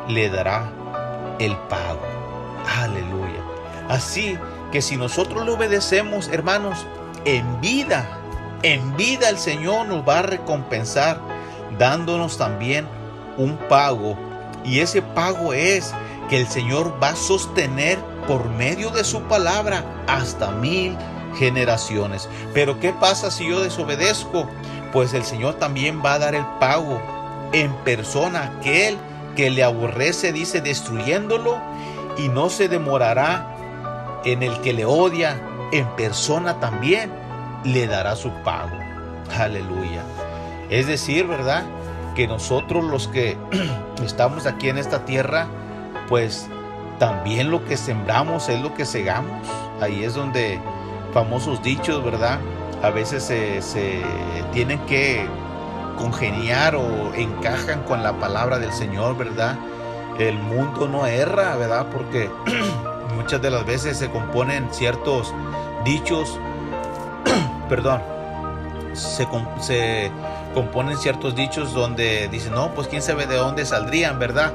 [0.08, 0.70] le dará
[1.40, 2.06] el pago.
[2.80, 3.42] Aleluya.
[3.88, 4.38] Así
[4.72, 6.86] que si nosotros le obedecemos, hermanos,
[7.26, 8.19] en vida,
[8.64, 11.20] en vida el Señor nos va a recompensar
[11.78, 12.88] dándonos también
[13.38, 14.18] un pago.
[14.66, 15.94] Y ese pago es
[16.30, 20.96] que el Señor va a sostener por medio de su palabra hasta mil
[21.38, 22.30] generaciones.
[22.54, 24.48] Pero ¿qué pasa si yo desobedezco?
[24.92, 27.02] Pues el Señor también va a dar el pago
[27.54, 28.98] en persona aquel
[29.36, 31.58] que le aborrece, dice, destruyéndolo
[32.18, 33.56] y no se demorará
[34.26, 35.42] en el que le odia,
[35.72, 37.12] en persona también
[37.64, 38.78] le dará su pago.
[39.38, 40.04] Aleluya.
[40.70, 41.64] Es decir, ¿verdad?
[42.16, 43.38] Que nosotros los que
[44.04, 45.48] estamos aquí en esta tierra,
[46.08, 46.48] pues
[47.00, 49.48] también lo que sembramos es lo que segamos.
[49.82, 50.60] Ahí es donde
[51.14, 52.40] famosos dichos, ¿verdad?
[52.84, 54.02] A veces se,
[54.54, 55.26] tienen que
[55.98, 59.58] congeniar o encajan con la palabra del Señor, ¿verdad?
[60.18, 61.88] El mundo no erra, ¿verdad?
[61.92, 62.30] Porque
[63.16, 65.34] muchas de las veces se componen ciertos
[65.84, 66.40] dichos,
[67.70, 68.02] perdón,
[68.94, 69.28] se,
[69.62, 70.12] se
[70.54, 74.54] componen ciertos dichos donde dicen, no, pues quién sabe de dónde saldrían, ¿verdad?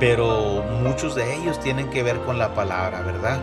[0.00, 3.38] Pero muchos de ellos tienen que ver con la palabra, ¿verdad?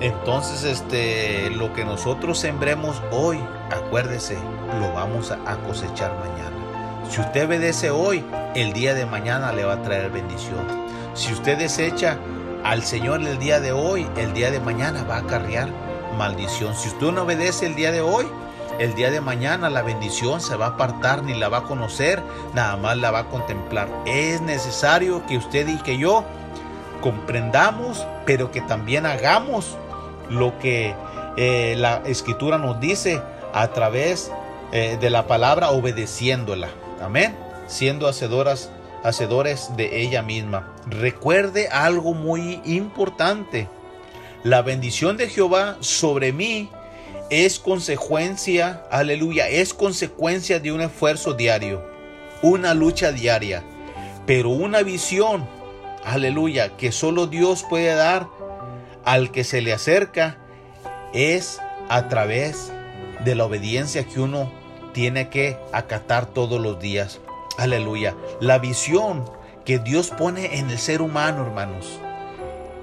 [0.00, 3.38] Entonces, este, lo que nosotros sembremos hoy,
[3.70, 4.36] acuérdese,
[4.80, 6.50] lo vamos a cosechar mañana.
[7.10, 10.66] Si usted obedece hoy, el día de mañana le va a traer bendición.
[11.14, 12.18] Si usted desecha
[12.64, 15.68] al Señor el día de hoy, el día de mañana va a acarrear
[16.16, 16.74] maldición.
[16.74, 18.26] Si usted no obedece el día de hoy,
[18.78, 22.22] el día de mañana la bendición se va a apartar ni la va a conocer,
[22.54, 23.88] nada más la va a contemplar.
[24.06, 26.24] Es necesario que usted y que yo
[27.00, 29.76] comprendamos, pero que también hagamos
[30.30, 30.94] lo que
[31.36, 33.20] eh, la escritura nos dice
[33.52, 34.32] a través
[34.72, 36.68] eh, de la palabra, obedeciéndola.
[37.02, 37.36] Amén.
[37.66, 38.70] Siendo hacedoras,
[39.02, 40.72] hacedores de ella misma.
[40.86, 43.68] Recuerde algo muy importante.
[44.42, 46.70] La bendición de Jehová sobre mí
[47.30, 51.84] es consecuencia, aleluya, es consecuencia de un esfuerzo diario,
[52.42, 53.62] una lucha diaria,
[54.26, 55.46] pero una visión,
[56.04, 58.28] aleluya, que solo Dios puede dar
[59.04, 60.38] al que se le acerca
[61.12, 62.72] es a través
[63.24, 64.50] de la obediencia que uno
[64.92, 67.20] tiene que acatar todos los días.
[67.58, 68.14] Aleluya.
[68.40, 69.24] La visión
[69.64, 72.00] que Dios pone en el ser humano, hermanos,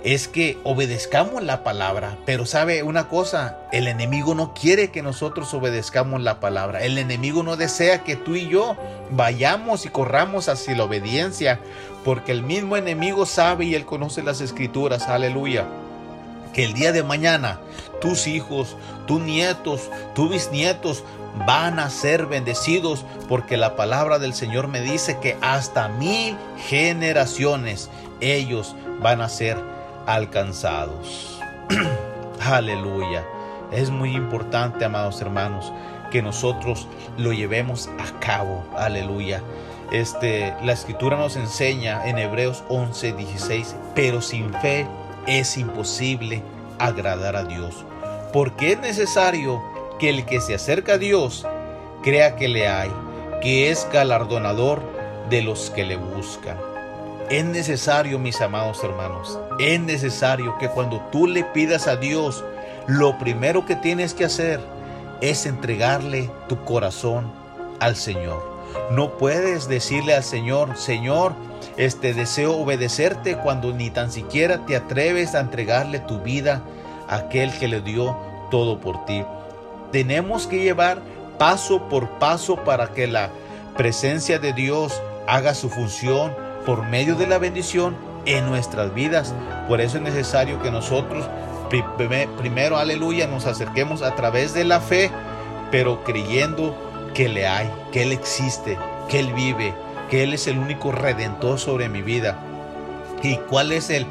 [0.03, 2.17] es que obedezcamos la palabra.
[2.25, 6.81] Pero sabe una cosa, el enemigo no quiere que nosotros obedezcamos la palabra.
[6.83, 8.75] El enemigo no desea que tú y yo
[9.11, 11.59] vayamos y corramos hacia la obediencia,
[12.03, 15.07] porque el mismo enemigo sabe y él conoce las escrituras.
[15.07, 15.65] Aleluya.
[16.53, 17.59] Que el día de mañana
[18.01, 18.75] tus hijos,
[19.07, 21.03] tus nietos, tus bisnietos
[21.45, 26.35] van a ser bendecidos porque la palabra del Señor me dice que hasta mil
[26.67, 29.57] generaciones ellos van a ser
[30.05, 31.39] alcanzados.
[32.41, 33.23] Aleluya.
[33.71, 35.71] Es muy importante, amados hermanos,
[36.11, 36.87] que nosotros
[37.17, 38.63] lo llevemos a cabo.
[38.77, 39.41] Aleluya.
[39.91, 44.87] Este, la escritura nos enseña en Hebreos 11, 16, pero sin fe
[45.27, 46.41] es imposible
[46.79, 47.85] agradar a Dios,
[48.33, 49.61] porque es necesario
[49.99, 51.45] que el que se acerca a Dios
[52.03, 52.91] crea que le hay,
[53.41, 54.81] que es galardonador
[55.29, 56.70] de los que le buscan.
[57.31, 62.43] Es necesario, mis amados hermanos, es necesario que cuando tú le pidas a Dios,
[62.87, 64.59] lo primero que tienes que hacer
[65.21, 67.31] es entregarle tu corazón
[67.79, 68.43] al Señor.
[68.91, 71.31] No puedes decirle al Señor, Señor,
[71.77, 76.61] este deseo obedecerte cuando ni tan siquiera te atreves a entregarle tu vida
[77.07, 78.13] a aquel que le dio
[78.49, 79.23] todo por ti.
[79.93, 81.01] Tenemos que llevar
[81.37, 83.29] paso por paso para que la
[83.77, 87.95] presencia de Dios haga su función por medio de la bendición
[88.25, 89.33] en nuestras vidas.
[89.67, 91.25] Por eso es necesario que nosotros
[92.37, 95.09] primero, aleluya, nos acerquemos a través de la fe,
[95.71, 96.75] pero creyendo
[97.13, 98.77] que le hay, que Él existe,
[99.09, 99.73] que Él vive,
[100.09, 102.37] que Él es el único redentor sobre mi vida.
[103.23, 104.05] ¿Y cuál es el,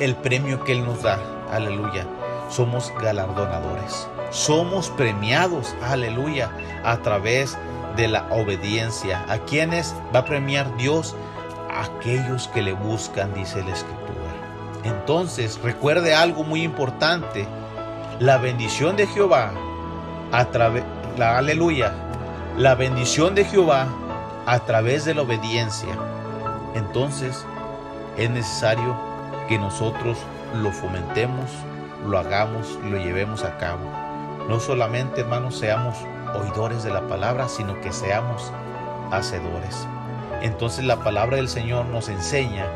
[0.00, 1.20] el premio que Él nos da?
[1.52, 2.06] Aleluya.
[2.50, 4.08] Somos galardonadores.
[4.30, 6.50] Somos premiados, aleluya,
[6.84, 7.56] a través
[7.96, 9.24] de la obediencia.
[9.28, 11.14] ¿A quienes va a premiar Dios?
[11.80, 14.06] Aquellos que le buscan, dice la escritura.
[14.84, 17.46] Entonces, recuerde algo muy importante.
[18.20, 19.52] La bendición de Jehová,
[20.32, 20.84] a través,
[21.18, 21.92] la aleluya,
[22.56, 23.88] la bendición de Jehová
[24.46, 25.94] a través de la obediencia.
[26.74, 27.44] Entonces,
[28.16, 28.96] es necesario
[29.48, 30.18] que nosotros
[30.54, 31.50] lo fomentemos,
[32.06, 33.90] lo hagamos, lo llevemos a cabo.
[34.48, 35.96] No solamente, hermanos, seamos
[36.34, 38.52] oidores de la palabra, sino que seamos
[39.10, 39.86] hacedores.
[40.46, 42.66] Entonces la palabra del Señor nos enseña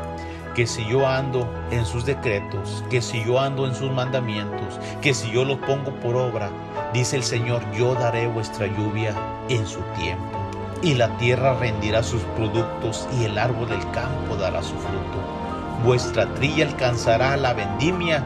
[0.55, 5.13] que si yo ando en sus decretos, que si yo ando en sus mandamientos, que
[5.13, 6.49] si yo los pongo por obra,
[6.93, 9.15] dice el Señor, yo daré vuestra lluvia
[9.47, 10.37] en su tiempo.
[10.81, 15.85] Y la tierra rendirá sus productos y el árbol del campo dará su fruto.
[15.85, 18.25] Vuestra trilla alcanzará la vendimia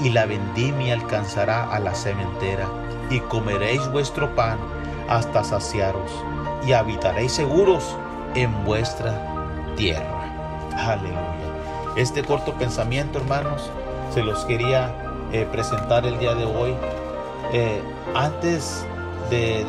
[0.00, 2.66] y la vendimia alcanzará a la cementera.
[3.10, 4.58] Y comeréis vuestro pan
[5.06, 6.10] hasta saciaros
[6.66, 7.94] y habitaréis seguros
[8.36, 9.18] en vuestra
[9.76, 10.06] tierra.
[10.76, 11.16] Aleluya.
[11.96, 13.70] Este corto pensamiento, hermanos,
[14.12, 14.94] se los quería
[15.32, 16.74] eh, presentar el día de hoy.
[17.52, 17.80] Eh,
[18.14, 18.84] antes
[19.30, 19.62] de,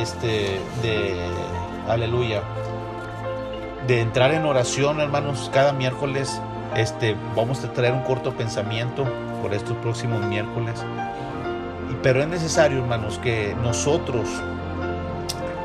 [0.00, 1.16] este, de,
[1.88, 2.42] aleluya,
[3.86, 6.40] de entrar en oración, hermanos, cada miércoles,
[6.76, 9.04] este, vamos a traer un corto pensamiento
[9.42, 10.84] por estos próximos miércoles.
[12.02, 14.28] Pero es necesario, hermanos, que nosotros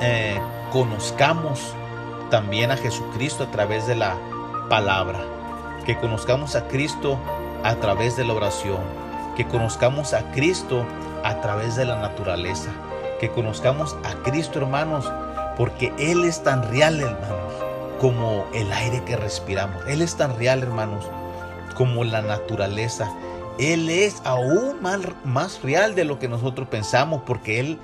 [0.01, 0.39] eh,
[0.71, 1.75] conozcamos
[2.29, 4.15] también a Jesucristo a través de la
[4.69, 5.19] palabra
[5.85, 7.17] que conozcamos a Cristo
[7.63, 8.81] a través de la oración,
[9.37, 10.85] que conozcamos a Cristo
[11.23, 12.71] a través de la naturaleza,
[13.21, 15.09] que conozcamos a Cristo, hermanos,
[15.55, 17.53] porque Él es tan real, hermanos,
[18.01, 19.81] como el aire que respiramos.
[19.87, 21.05] Él es tan real, hermanos,
[21.75, 23.09] como la naturaleza.
[23.57, 27.79] Él es aún más, más real de lo que nosotros pensamos, porque Él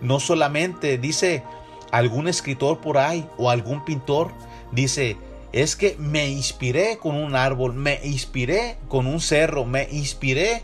[0.00, 1.44] no solamente dice
[1.90, 4.32] algún escritor por ahí o algún pintor,
[4.72, 5.16] dice,
[5.52, 10.62] es que me inspiré con un árbol, me inspiré con un cerro, me inspiré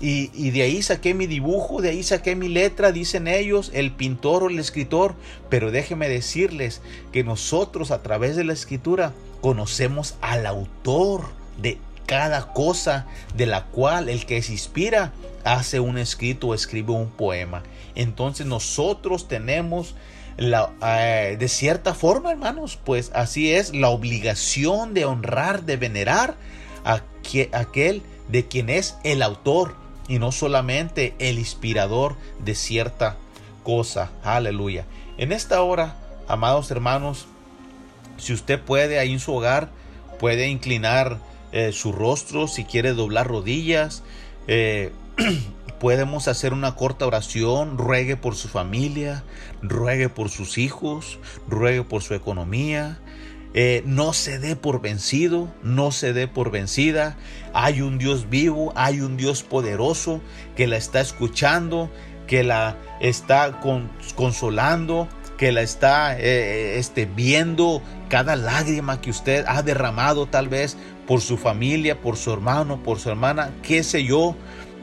[0.00, 4.44] y, de ahí saqué mi dibujo, de ahí saqué mi letra, dicen ellos, el pintor
[4.44, 5.16] o el escritor.
[5.48, 11.24] Pero déjenme decirles que nosotros a través de la escritura conocemos al autor
[11.60, 15.12] de cada cosa de la cual el que se inspira
[15.44, 17.64] hace un escrito o escribe un poema.
[17.96, 19.96] Entonces nosotros tenemos
[20.38, 26.36] eh, de cierta forma, hermanos, pues así es la obligación de honrar, de venerar
[26.84, 27.02] a
[27.52, 29.76] aquel de quien es el autor
[30.06, 33.16] y no solamente el inspirador de cierta
[33.62, 34.10] cosa.
[34.22, 34.86] Aleluya.
[35.18, 35.96] En esta hora,
[36.28, 37.26] amados hermanos,
[38.16, 39.68] si usted puede ahí en su hogar,
[40.18, 41.18] puede inclinar
[41.52, 44.02] eh, su rostro, si quiere doblar rodillas,
[44.46, 44.92] eh,
[45.78, 49.24] podemos hacer una corta oración, ruegue por su familia,
[49.62, 51.18] ruegue por sus hijos,
[51.48, 52.98] ruegue por su economía.
[53.54, 57.16] Eh, no se dé por vencido, no se dé por vencida.
[57.54, 60.20] Hay un Dios vivo, hay un Dios poderoso
[60.56, 61.90] que la está escuchando,
[62.26, 63.60] que la está
[64.14, 65.08] consolando,
[65.38, 70.76] que la está eh, este, viendo cada lágrima que usted ha derramado tal vez
[71.06, 74.36] por su familia, por su hermano, por su hermana, qué sé yo.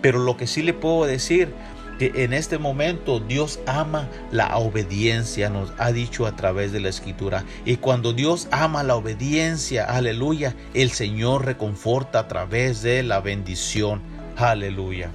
[0.05, 1.51] Pero lo que sí le puedo decir
[1.97, 6.89] que en este momento Dios ama la obediencia, nos ha dicho a través de la
[6.89, 7.43] escritura.
[7.65, 13.99] Y cuando Dios ama la obediencia, aleluya, el Señor reconforta a través de la bendición,
[14.37, 15.09] aleluya.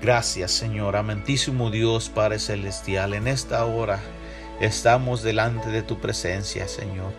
[0.00, 3.98] Gracias Señor, amantísimo Dios Padre Celestial, en esta hora
[4.60, 7.12] estamos delante de tu presencia, Señor.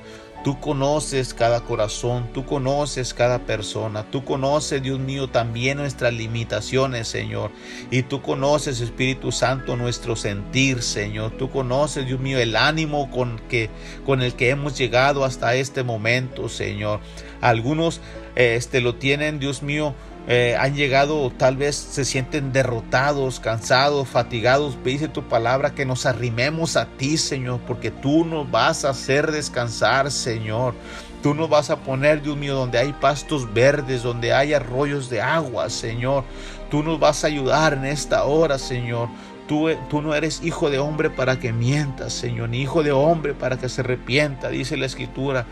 [0.43, 7.09] Tú conoces cada corazón, tú conoces cada persona, tú conoces, Dios mío, también nuestras limitaciones,
[7.09, 7.51] Señor.
[7.91, 11.31] Y tú conoces, Espíritu Santo, nuestro sentir, Señor.
[11.31, 13.69] Tú conoces, Dios mío, el ánimo con, que,
[14.05, 17.01] con el que hemos llegado hasta este momento, Señor.
[17.41, 17.99] Algunos
[18.35, 19.93] este, lo tienen, Dios mío,
[20.31, 24.77] eh, han llegado, tal vez se sienten derrotados, cansados, fatigados.
[24.83, 29.31] Dice tu palabra que nos arrimemos a ti, Señor, porque tú nos vas a hacer
[29.31, 30.75] descansar, Señor.
[31.23, 35.19] Tú nos vas a poner, Dios mío, donde hay pastos verdes, donde hay arroyos de
[35.19, 36.25] agua, Señor.
[36.69, 39.09] Tú nos vas a ayudar en esta hora, Señor.
[39.47, 43.33] Tú, tú, no eres hijo de hombre para que mientas, Señor, ni hijo de hombre
[43.33, 45.47] para que se arrepienta, dice la Escritura.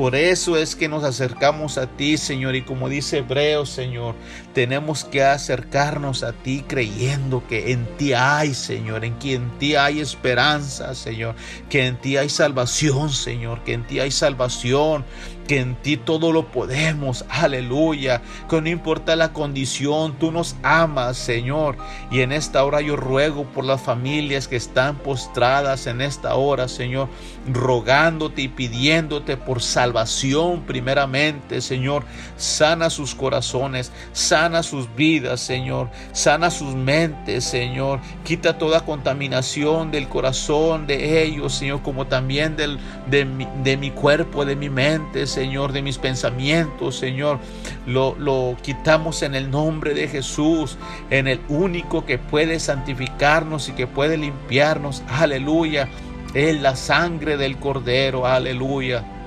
[0.00, 2.56] Por eso es que nos acercamos a ti, Señor.
[2.56, 4.14] Y como dice Hebreo, Señor,
[4.54, 9.74] tenemos que acercarnos a ti creyendo que en ti hay, Señor, en que en ti
[9.74, 11.34] hay esperanza, Señor,
[11.68, 15.04] que en ti hay salvación, Señor, que en ti hay salvación,
[15.50, 21.16] que en ti todo lo podemos, aleluya, que no importa la condición, tú nos amas,
[21.16, 21.76] Señor.
[22.08, 26.68] Y en esta hora yo ruego por las familias que están postradas en esta hora,
[26.68, 27.08] Señor,
[27.52, 32.04] rogándote y pidiéndote por salvación primeramente, Señor.
[32.36, 35.90] Sana sus corazones, sana sus vidas, Señor.
[36.12, 37.98] Sana sus mentes, Señor.
[38.22, 42.78] Quita toda contaminación del corazón de ellos, Señor, como también del,
[43.08, 45.39] de, mi, de mi cuerpo, de mi mente, Señor.
[45.40, 47.38] Señor, de mis pensamientos, Señor.
[47.86, 50.76] Lo, lo quitamos en el nombre de Jesús,
[51.08, 55.02] en el único que puede santificarnos y que puede limpiarnos.
[55.08, 55.88] Aleluya.
[56.34, 58.26] Es la sangre del Cordero.
[58.26, 59.19] Aleluya.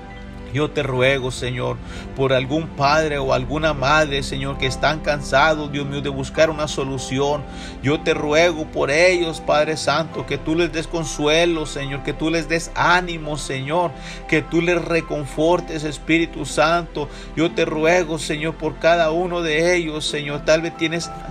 [0.54, 1.76] Yo te ruego, Señor,
[2.14, 6.68] por algún padre o alguna madre, Señor, que están cansados, Dios mío, de buscar una
[6.68, 7.42] solución.
[7.82, 12.30] Yo te ruego por ellos, Padre Santo, que tú les des consuelo, Señor, que tú
[12.30, 13.90] les des ánimo, Señor,
[14.28, 17.08] que tú les reconfortes, Espíritu Santo.
[17.34, 20.44] Yo te ruego, Señor, por cada uno de ellos, Señor.
[20.44, 20.74] Tal vez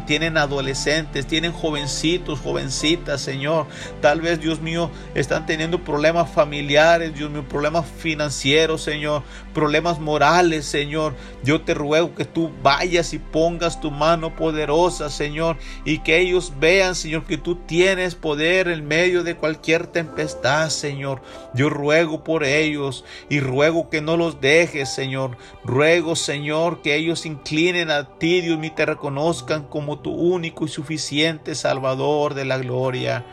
[0.06, 3.68] tienen adolescentes, tienen jovencitos, jovencitas, Señor.
[4.02, 9.13] Tal vez, Dios mío, están teniendo problemas familiares, Dios mío, problemas financieros, Señor
[9.54, 11.14] problemas morales, Señor.
[11.44, 16.54] Yo te ruego que tú vayas y pongas tu mano poderosa, Señor, y que ellos
[16.60, 21.22] vean, Señor, que tú tienes poder en medio de cualquier tempestad, Señor.
[21.54, 25.38] Yo ruego por ellos y ruego que no los dejes, Señor.
[25.64, 30.68] Ruego, Señor, que ellos inclinen a ti, Dios y te reconozcan como tu único y
[30.70, 33.26] suficiente Salvador de la gloria.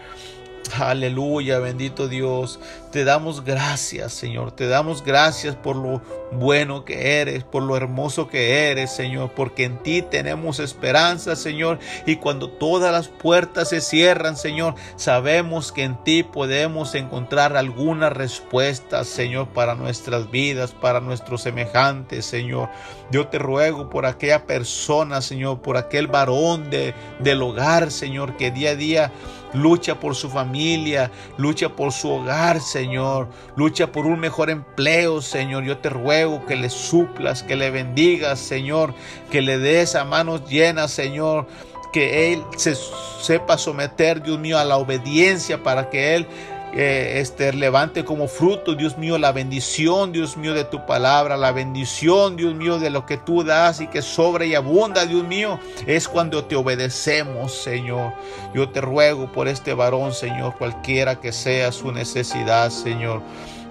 [0.78, 2.60] Aleluya, bendito Dios.
[2.92, 4.52] Te damos gracias, Señor.
[4.52, 6.02] Te damos gracias por lo
[6.32, 11.78] bueno que eres, por lo hermoso que eres, Señor, porque en ti tenemos esperanza, Señor.
[12.06, 18.10] Y cuando todas las puertas se cierran, Señor, sabemos que en ti podemos encontrar alguna
[18.10, 22.68] respuesta, Señor, para nuestras vidas, para nuestros semejantes, Señor.
[23.10, 28.50] Yo te ruego por aquella persona, Señor, por aquel varón de, del hogar, Señor, que
[28.50, 29.12] día a día
[29.52, 35.64] lucha por su familia, lucha por su hogar, Señor, lucha por un mejor empleo, Señor.
[35.64, 38.94] Yo te ruego que le suplas, que le bendigas, Señor,
[39.30, 41.46] que le des a manos llenas, Señor.
[41.92, 42.76] Que Él se
[43.20, 46.26] sepa someter, Dios mío, a la obediencia para que Él
[46.72, 52.36] este, levante como fruto, Dios mío, la bendición, Dios mío, de tu palabra, la bendición,
[52.36, 56.08] Dios mío, de lo que tú das y que sobra y abunda, Dios mío, es
[56.08, 58.12] cuando te obedecemos, Señor.
[58.54, 63.22] Yo te ruego por este varón, Señor, cualquiera que sea su necesidad, Señor.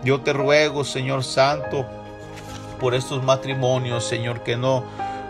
[0.03, 1.85] Yo te ruego, Señor Santo,
[2.79, 4.83] por estos matrimonios, Señor, que no,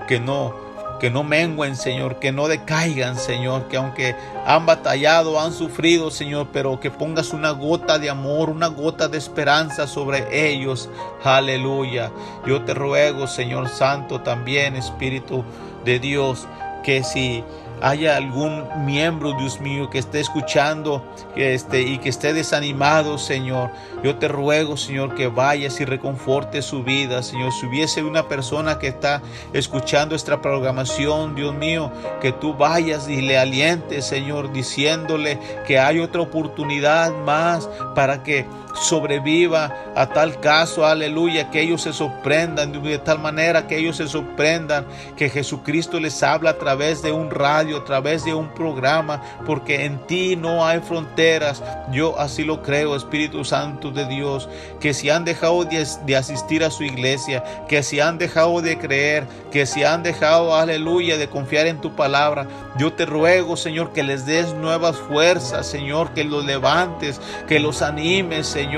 [0.08, 0.69] que no,
[1.00, 6.50] que no menguen, Señor, que no decaigan, Señor, que aunque han batallado, han sufrido, Señor,
[6.52, 10.90] pero que pongas una gota de amor, una gota de esperanza sobre ellos.
[11.24, 12.12] Aleluya.
[12.46, 15.44] Yo te ruego, Señor Santo, también, Espíritu
[15.86, 16.48] de Dios,
[16.84, 17.44] que si
[17.82, 21.04] haya algún miembro, Dios mío, que esté escuchando
[21.36, 23.72] que esté, y que esté desanimado, Señor,
[24.04, 27.52] yo te ruego, Señor, que vayas y reconforte su vida, Señor.
[27.52, 29.22] Si hubiese una persona que está
[29.54, 36.00] escuchando esta programación, Dios mío, que tú vayas y le alientes, Señor, diciéndole que hay
[36.00, 38.46] otra oportunidad más para que
[38.82, 44.08] sobreviva a tal caso, aleluya, que ellos se sorprendan de tal manera que ellos se
[44.08, 44.86] sorprendan
[45.18, 49.86] que Jesucristo les habla a través de un radio, a través de un programa, porque
[49.86, 51.62] en ti no hay fronteras.
[51.92, 54.50] Yo así lo creo, Espíritu Santo de Dios,
[54.80, 59.28] que si han dejado de, asistir a su iglesia, que si han dejado de creer,
[59.52, 64.04] que si han dejado, aleluya, de confiar en tu palabra, yo te ruego, Señor, que
[64.04, 68.69] les des nuevas fuerzas, Señor, que los levantes, que los animes, Señor,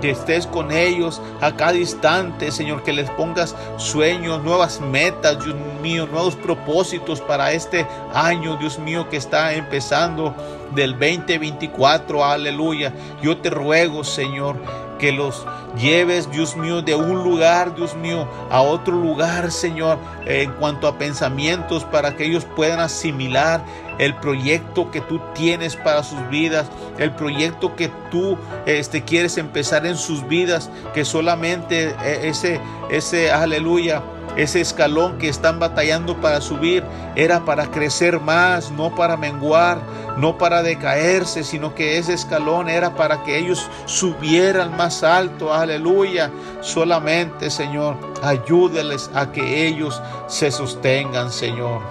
[0.00, 5.56] que estés con ellos a cada instante, Señor, que les pongas sueños, nuevas metas, Dios
[5.82, 10.34] mío, nuevos propósitos para este año, Dios mío, que está empezando
[10.74, 12.92] del 2024, aleluya.
[13.22, 14.56] Yo te ruego, Señor,
[14.98, 15.46] que los
[15.78, 20.98] lleves, Dios mío, de un lugar, Dios mío, a otro lugar, Señor, en cuanto a
[20.98, 23.64] pensamientos, para que ellos puedan asimilar
[23.98, 26.68] el proyecto que tú tienes para sus vidas,
[26.98, 33.30] el proyecto que tú este, quieres empezar en sus vidas, que solamente eh, ese, ese,
[33.30, 34.02] aleluya,
[34.38, 36.84] ese escalón que están batallando para subir
[37.16, 39.80] era para crecer más, no para menguar,
[40.16, 45.52] no para decaerse, sino que ese escalón era para que ellos subieran más alto.
[45.52, 46.30] Aleluya.
[46.60, 51.82] Solamente, Señor, ayúdeles a que ellos se sostengan, Señor.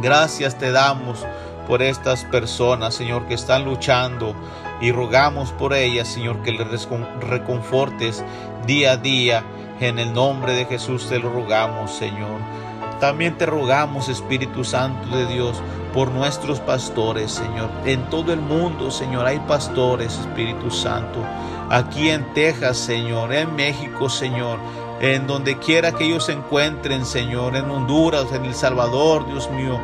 [0.00, 1.26] Gracias te damos
[1.66, 4.34] por estas personas, Señor, que están luchando
[4.80, 6.88] y rogamos por ellas, Señor, que les
[7.20, 8.24] reconfortes
[8.66, 9.44] día a día
[9.80, 12.40] en el nombre de Jesús te lo rogamos, Señor.
[13.00, 15.60] También te rogamos, Espíritu Santo de Dios,
[15.92, 17.68] por nuestros pastores, Señor.
[17.84, 21.18] En todo el mundo, Señor, hay pastores, Espíritu Santo.
[21.68, 24.58] Aquí en Texas, Señor, en México, Señor,
[25.00, 29.78] en donde quiera que ellos se encuentren, Señor, en Honduras, en El Salvador, Dios mío.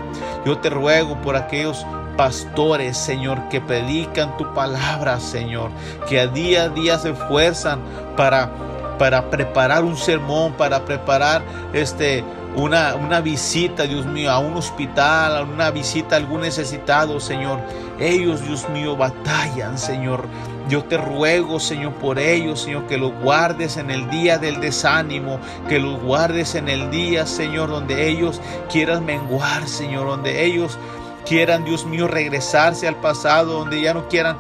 [0.45, 1.87] Yo te ruego por aquellos
[2.17, 5.71] pastores, Señor, que predican tu palabra, Señor,
[6.09, 7.81] que a día a día se esfuerzan
[8.17, 8.51] para
[8.99, 12.23] para preparar un sermón, para preparar este
[12.55, 17.59] una, una visita, Dios mío, a un hospital, a una visita a algún necesitado, Señor.
[17.99, 20.27] Ellos, Dios mío, batallan, Señor.
[20.69, 25.39] Yo te ruego, Señor, por ellos, Señor, que los guardes en el día del desánimo,
[25.69, 28.41] que los guardes en el día, Señor, donde ellos
[28.71, 30.79] quieran menguar, Señor, donde ellos
[31.27, 34.37] quieran, Dios mío, regresarse al pasado, donde ya no quieran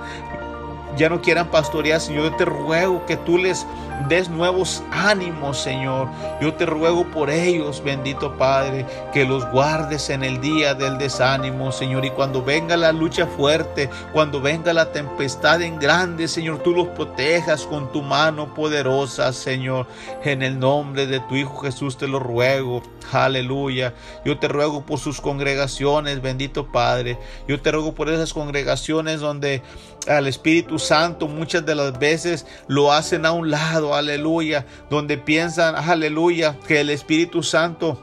[0.96, 2.30] ya no quieran pastorear, Señor.
[2.30, 3.66] Yo te ruego que tú les
[4.08, 6.08] des nuevos ánimos, Señor.
[6.40, 11.72] Yo te ruego por ellos, bendito Padre, que los guardes en el día del desánimo,
[11.72, 12.04] Señor.
[12.04, 16.88] Y cuando venga la lucha fuerte, cuando venga la tempestad en grande, Señor, tú los
[16.88, 19.86] protejas con tu mano poderosa, Señor.
[20.24, 22.82] En el nombre de tu Hijo Jesús te lo ruego.
[23.12, 23.94] Aleluya.
[24.24, 27.18] Yo te ruego por sus congregaciones, bendito Padre.
[27.48, 29.62] Yo te ruego por esas congregaciones donde
[30.08, 35.74] al Espíritu Santo muchas de las veces lo hacen a un lado, aleluya, donde piensan,
[35.76, 37.98] aleluya, que el Espíritu Santo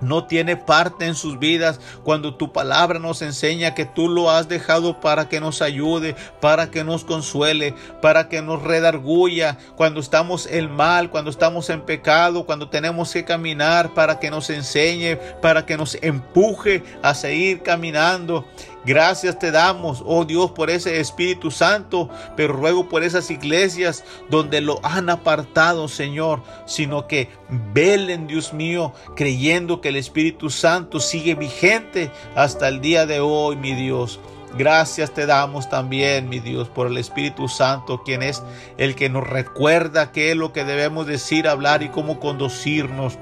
[0.00, 4.48] no tiene parte en sus vidas cuando tu palabra nos enseña que tú lo has
[4.48, 10.46] dejado para que nos ayude, para que nos consuele, para que nos redarguya cuando estamos
[10.46, 15.66] en mal, cuando estamos en pecado, cuando tenemos que caminar, para que nos enseñe, para
[15.66, 18.44] que nos empuje a seguir caminando.
[18.84, 24.60] Gracias te damos, oh Dios, por ese Espíritu Santo, pero ruego por esas iglesias donde
[24.60, 27.28] lo han apartado, Señor, sino que
[27.74, 33.56] velen, Dios mío, creyendo que el Espíritu Santo sigue vigente hasta el día de hoy,
[33.56, 34.20] mi Dios.
[34.56, 38.42] Gracias te damos también, mi Dios, por el Espíritu Santo, quien es
[38.78, 43.18] el que nos recuerda qué es lo que debemos decir, hablar y cómo conducirnos.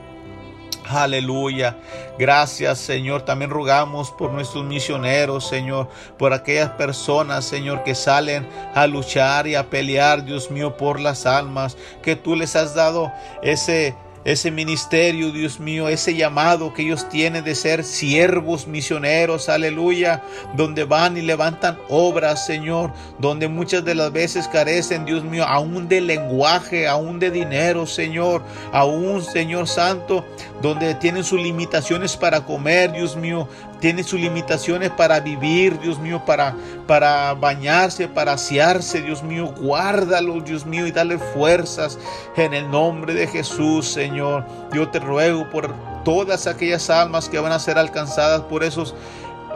[0.89, 1.77] Aleluya.
[2.19, 3.23] Gracias, Señor.
[3.23, 9.55] También rogamos por nuestros misioneros, Señor, por aquellas personas, Señor, que salen a luchar y
[9.55, 13.13] a pelear, Dios mío, por las almas, que tú les has dado
[13.43, 13.95] ese
[14.27, 20.21] ese ministerio, Dios mío, ese llamado que ellos tienen de ser siervos misioneros, aleluya,
[20.57, 25.87] donde van y levantan obras, Señor, donde muchas de las veces carecen, Dios mío, aún
[25.87, 30.25] de lenguaje, aún de dinero, Señor, aún, Señor Santo,
[30.61, 33.49] donde tienen sus limitaciones para comer, Dios mío,
[33.87, 36.57] tiene sus limitaciones para vivir, Dios mío, para,
[36.89, 39.55] para bañarse, para asearse, Dios mío.
[39.61, 41.97] Guárdalo, Dios mío, y dale fuerzas
[42.37, 44.45] en el nombre de Jesús, Señor.
[44.73, 45.73] Yo te ruego por
[46.05, 48.93] todas aquellas almas que van a ser alcanzadas por esos,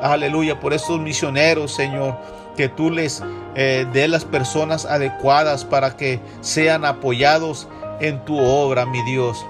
[0.01, 2.17] aleluya, por esos misioneros, Señor.
[2.57, 3.25] Que tú les
[3.57, 7.67] eh, dé las personas adecuadas para que sean apoyados
[7.99, 9.45] en tu obra, mi Dios.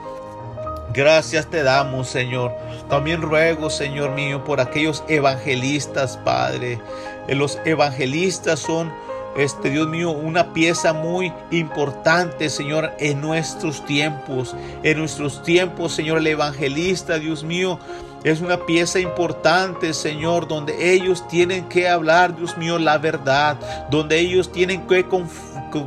[0.93, 2.53] Gracias te damos, Señor.
[2.89, 6.81] También ruego, Señor mío, por aquellos evangelistas, Padre.
[7.29, 8.93] Eh, los evangelistas son,
[9.37, 14.55] este Dios mío, una pieza muy importante, Señor, en nuestros tiempos.
[14.83, 17.79] En nuestros tiempos, Señor, el evangelista, Dios mío,
[18.25, 23.59] es una pieza importante, Señor, donde ellos tienen que hablar, Dios mío, la verdad,
[23.91, 25.07] donde ellos tienen que,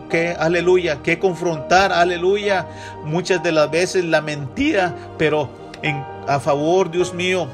[0.09, 2.67] que, aleluya, que confrontar, aleluya,
[3.03, 5.49] muchas de las veces la mentira, pero
[5.83, 7.47] en, a favor, Dios mío,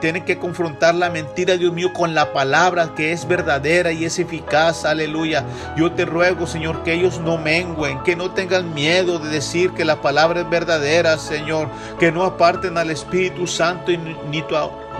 [0.00, 4.18] tienen que confrontar la mentira, Dios mío, con la palabra que es verdadera y es
[4.18, 4.84] eficaz.
[4.84, 5.44] Aleluya.
[5.76, 9.84] Yo te ruego, Señor, que ellos no menguen, que no tengan miedo de decir que
[9.84, 11.68] la palabra es verdadera, Señor.
[11.98, 13.92] Que no aparten al Espíritu Santo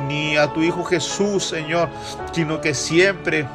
[0.08, 1.88] ni a tu Hijo Jesús, Señor,
[2.32, 3.46] sino que siempre,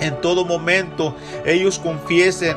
[0.00, 2.56] en todo momento, ellos confiesen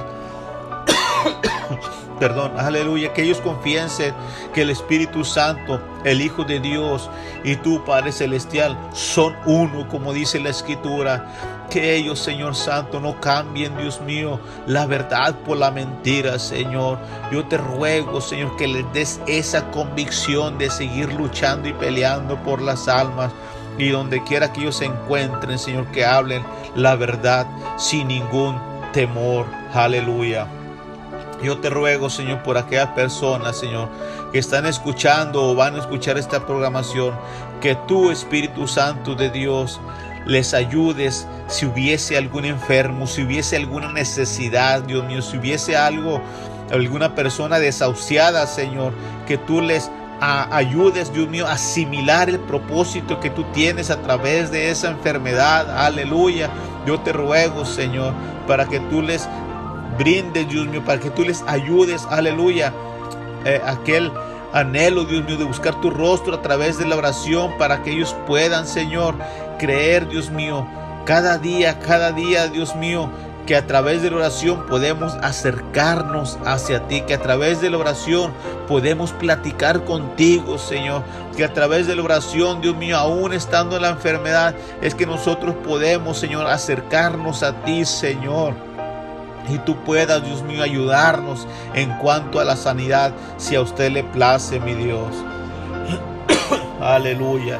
[2.20, 4.14] perdón, aleluya, que ellos confiesen
[4.54, 7.10] que el Espíritu Santo, el Hijo de Dios
[7.44, 11.60] y tu Padre Celestial son uno, como dice la Escritura.
[11.70, 17.00] Que ellos, Señor Santo, no cambien, Dios mío, la verdad por la mentira, Señor.
[17.32, 22.62] Yo te ruego, Señor, que les des esa convicción de seguir luchando y peleando por
[22.62, 23.32] las almas.
[23.80, 26.44] Y donde quiera que ellos se encuentren, Señor, que hablen
[26.76, 27.48] la verdad
[27.78, 28.60] sin ningún
[28.92, 29.48] temor.
[29.74, 30.48] Aleluya.
[31.44, 33.90] Yo te ruego, Señor, por aquellas personas, Señor,
[34.32, 37.14] que están escuchando o van a escuchar esta programación,
[37.60, 39.82] que tu Espíritu Santo de Dios
[40.26, 46.22] les ayudes si hubiese algún enfermo, si hubiese alguna necesidad, Dios mío, si hubiese algo,
[46.72, 48.94] alguna persona desahuciada, Señor,
[49.28, 49.92] que tú les
[50.22, 55.78] ayudes, Dios mío, a asimilar el propósito que tú tienes a través de esa enfermedad.
[55.78, 56.50] Aleluya.
[56.86, 58.14] Yo te ruego, Señor,
[58.48, 59.28] para que tú les
[59.98, 62.74] brindes, Dios mío, para que tú les ayudes, aleluya,
[63.46, 64.12] eh, aquel
[64.54, 68.16] anhelo, Dios mío, de buscar tu rostro a través de la oración para que ellos
[68.28, 69.16] puedan, Señor,
[69.58, 70.68] creer, Dios mío,
[71.06, 73.10] cada día, cada día, Dios mío,
[73.46, 77.78] que a través de la oración podemos acercarnos hacia ti, que a través de la
[77.78, 78.32] oración
[78.68, 81.04] podemos platicar contigo, Señor,
[81.36, 85.06] que a través de la oración, Dios mío, aún estando en la enfermedad, es que
[85.06, 88.73] nosotros podemos, Señor, acercarnos a ti, Señor.
[89.50, 94.04] Y tú puedas, Dios mío, ayudarnos en cuanto a la sanidad, si a usted le
[94.04, 95.14] place, mi Dios.
[96.82, 97.60] Aleluya.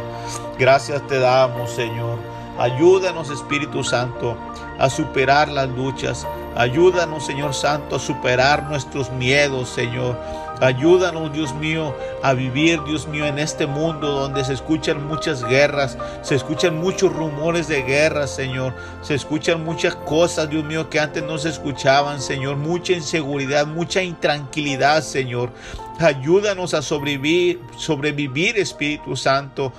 [0.58, 2.18] Gracias te damos, Señor.
[2.58, 4.38] Ayúdanos, Espíritu Santo
[4.80, 6.28] a superar las luchas.
[6.56, 10.18] Ayúdanos, Señor Santo, a superar nuestros miedos, Señor.
[10.64, 15.98] Ayúdanos, Dios mío, a vivir, Dios mío, en este mundo donde se escuchan muchas guerras,
[16.22, 18.74] se escuchan muchos rumores de guerra, Señor.
[19.02, 22.56] Se escuchan muchas cosas, Dios mío, que antes no se escuchaban, Señor.
[22.56, 25.52] Mucha inseguridad, mucha intranquilidad, Señor.
[26.00, 29.74] Ayúdanos a sobrevivir, sobrevivir, Espíritu Santo.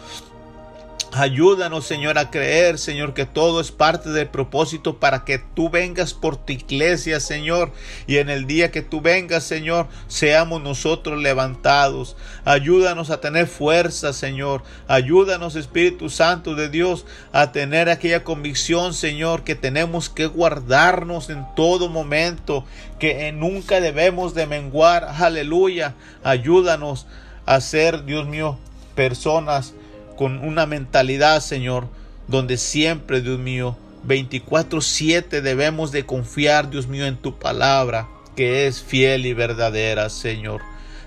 [1.16, 6.12] Ayúdanos, Señor, a creer, Señor, que todo es parte del propósito para que tú vengas
[6.12, 7.70] por tu iglesia, Señor.
[8.08, 12.16] Y en el día que tú vengas, Señor, seamos nosotros levantados.
[12.44, 14.64] Ayúdanos a tener fuerza, Señor.
[14.88, 21.46] Ayúdanos, Espíritu Santo de Dios, a tener aquella convicción, Señor, que tenemos que guardarnos en
[21.54, 22.64] todo momento,
[22.98, 25.04] que nunca debemos de menguar.
[25.04, 25.94] Aleluya.
[26.24, 27.06] Ayúdanos
[27.46, 28.58] a ser, Dios mío,
[28.96, 29.74] personas
[30.16, 31.88] con una mentalidad, Señor,
[32.28, 38.82] donde siempre, Dios mío, 24/7 debemos de confiar, Dios mío, en tu palabra, que es
[38.82, 40.60] fiel y verdadera, Señor.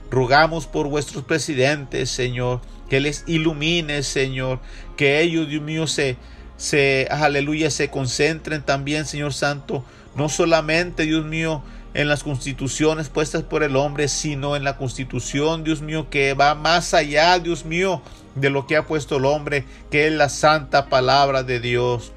[0.09, 4.59] Rogamos por vuestros presidentes, Señor, que les ilumine, Señor,
[4.95, 6.17] que ellos, Dios mío, se,
[6.55, 9.83] se, aleluya, se concentren también, Señor Santo,
[10.15, 11.61] no solamente, Dios mío,
[11.97, 16.53] en las constituciones puestas por el hombre, sino en la constitución, Dios mío, que va
[16.53, 18.03] más allá, Dios mío,
[18.35, 22.11] de lo que ha puesto el hombre, que es la santa palabra de Dios,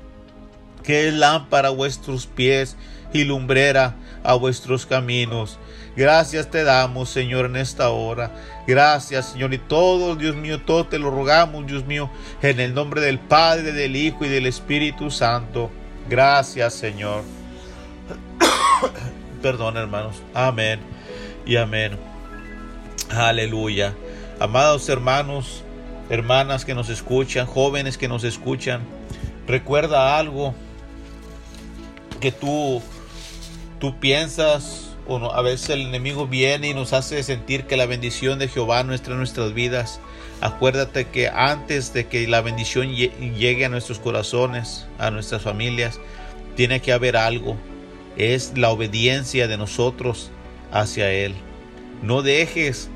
[0.82, 2.76] que es lámpara a vuestros pies
[3.14, 5.58] y lumbrera a vuestros caminos.
[5.96, 8.32] Gracias te damos, Señor, en esta hora.
[8.66, 9.54] Gracias, Señor.
[9.54, 12.10] Y todo, Dios mío, todo te lo rogamos, Dios mío,
[12.42, 15.70] en el nombre del Padre, del Hijo y del Espíritu Santo.
[16.06, 17.24] Gracias, Señor.
[19.43, 20.16] Perdón, hermanos.
[20.34, 20.80] Amén
[21.47, 21.99] y amén.
[23.11, 23.95] Aleluya.
[24.38, 25.64] Amados hermanos,
[26.09, 28.82] hermanas que nos escuchan, jóvenes que nos escuchan,
[29.47, 30.55] recuerda algo
[32.20, 32.82] que tú,
[33.78, 38.38] tú piensas o a veces el enemigo viene y nos hace sentir que la bendición
[38.38, 40.01] de Jehová no está en nuestras vidas.
[40.41, 45.99] Acuérdate que antes de que la bendición llegue a nuestros corazones, a nuestras familias,
[46.57, 47.57] tiene que haber algo.
[48.20, 50.30] Es la obediencia de nosotros
[50.70, 51.34] hacia Él.
[52.02, 52.90] No dejes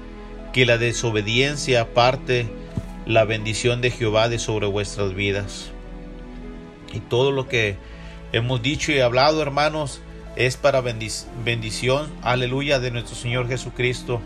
[0.52, 2.46] que la desobediencia aparte
[3.06, 5.70] la bendición de Jehová de sobre vuestras vidas.
[6.92, 7.78] Y todo lo que
[8.32, 10.02] hemos dicho y hablado, hermanos,
[10.36, 14.20] es para bendición, aleluya, de nuestro Señor Jesucristo.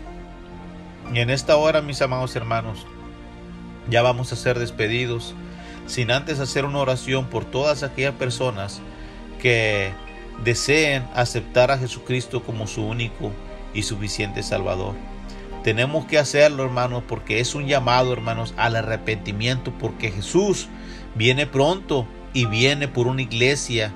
[1.13, 2.85] Y en esta hora, mis amados hermanos,
[3.89, 5.33] ya vamos a ser despedidos,
[5.87, 8.81] sin antes hacer una oración por todas aquellas personas
[9.41, 9.93] que
[10.43, 13.31] deseen aceptar a Jesucristo como su único
[13.73, 14.95] y suficiente Salvador.
[15.63, 20.67] Tenemos que hacerlo, hermanos, porque es un llamado, hermanos, al arrepentimiento, porque Jesús
[21.15, 23.91] viene pronto y viene por una iglesia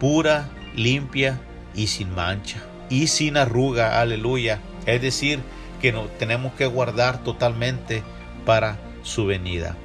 [0.00, 1.40] pura, limpia
[1.74, 4.60] y sin mancha y sin arruga, aleluya.
[4.86, 5.40] Es decir,
[5.80, 8.02] que no, tenemos que guardar totalmente
[8.44, 9.76] para su venida.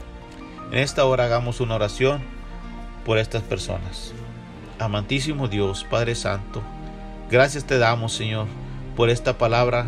[0.72, 2.22] En esta hora hagamos una oración
[3.06, 4.14] por estas personas.
[4.82, 6.62] Amantísimo Dios, Padre Santo,
[7.30, 8.48] gracias te damos, Señor,
[8.96, 9.88] por esta palabra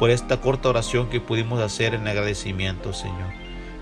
[0.00, 3.34] por esta corta oración que pudimos hacer en agradecimiento, Señor.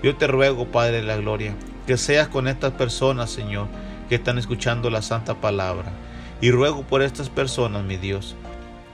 [0.03, 1.55] Yo te ruego, Padre de la Gloria,
[1.87, 3.67] que seas con estas personas, Señor,
[4.09, 5.93] que están escuchando la santa palabra.
[6.41, 8.35] Y ruego por estas personas, mi Dios,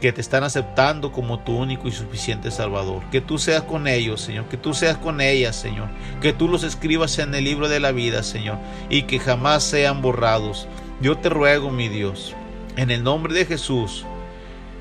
[0.01, 3.01] que te están aceptando como tu único y suficiente Salvador.
[3.09, 4.45] Que tú seas con ellos, Señor.
[4.45, 5.87] Que tú seas con ellas, Señor.
[6.21, 8.59] Que tú los escribas en el libro de la vida, Señor.
[8.87, 10.67] Y que jamás sean borrados.
[11.05, 12.33] Yo te ruego, mi Dios,
[12.77, 14.03] en el nombre de Jesús,